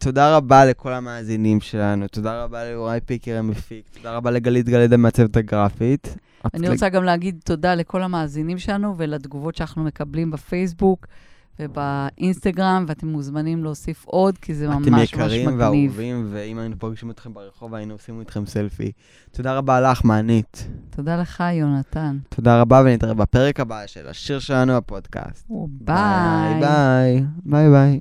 תודה 0.00 0.36
רבה 0.36 0.64
לכל 0.64 0.92
המאזינים 0.92 1.60
שלנו, 1.60 2.08
תודה 2.08 2.44
רבה 2.44 2.64
ליוראי 2.64 3.00
פיקר 3.00 3.36
המפיק, 3.38 3.84
תודה 3.96 4.16
רבה 4.16 4.30
לגלית 4.30 4.68
גלידה 4.68 4.96
מהצוות 4.96 5.36
הגרפית. 5.36 6.16
אני 6.54 6.68
רוצה 6.68 6.88
גם 6.88 7.04
להגיד 7.04 7.40
תודה 7.44 7.74
לכל 7.74 8.02
המאזינים 8.02 8.58
שלנו 8.58 8.94
ולתגובות 8.98 9.56
שאנחנו 9.56 9.84
מקבלים 9.84 10.30
בפייסבוק 10.30 11.06
ובאינסטגרם, 11.60 12.84
ואתם 12.88 13.08
מוזמנים 13.08 13.64
להוסיף 13.64 14.04
עוד, 14.04 14.38
כי 14.38 14.54
זה 14.54 14.68
ממש 14.68 14.82
אתם 14.82 14.92
ממש 14.92 15.12
יקרים 15.12 15.48
מגניב. 15.48 15.60
ואהובים, 15.60 16.28
ואם 16.32 16.58
היינו 16.58 16.78
פוגשים 16.78 17.10
אתכם 17.10 17.34
ברחוב, 17.34 17.74
היינו 17.74 17.94
עושים 17.94 18.20
איתכם 18.20 18.46
סלפי. 18.46 18.92
תודה 19.30 19.54
רבה 19.54 19.80
לך, 19.80 20.04
מענית. 20.04 20.68
תודה 20.90 21.20
לך, 21.20 21.42
יונתן. 21.52 22.18
תודה 22.28 22.60
רבה, 22.60 22.82
ונתראה 22.84 23.14
בפרק 23.14 23.60
הבא 23.60 23.86
של 23.86 24.08
השיר 24.08 24.38
שלנו 24.38 24.76
בפודקאסט. 24.76 25.46
ביי. 25.68 25.94
ביי 26.60 26.60
ביי. 26.60 27.24
ביי 27.44 27.70
ביי. 27.70 28.00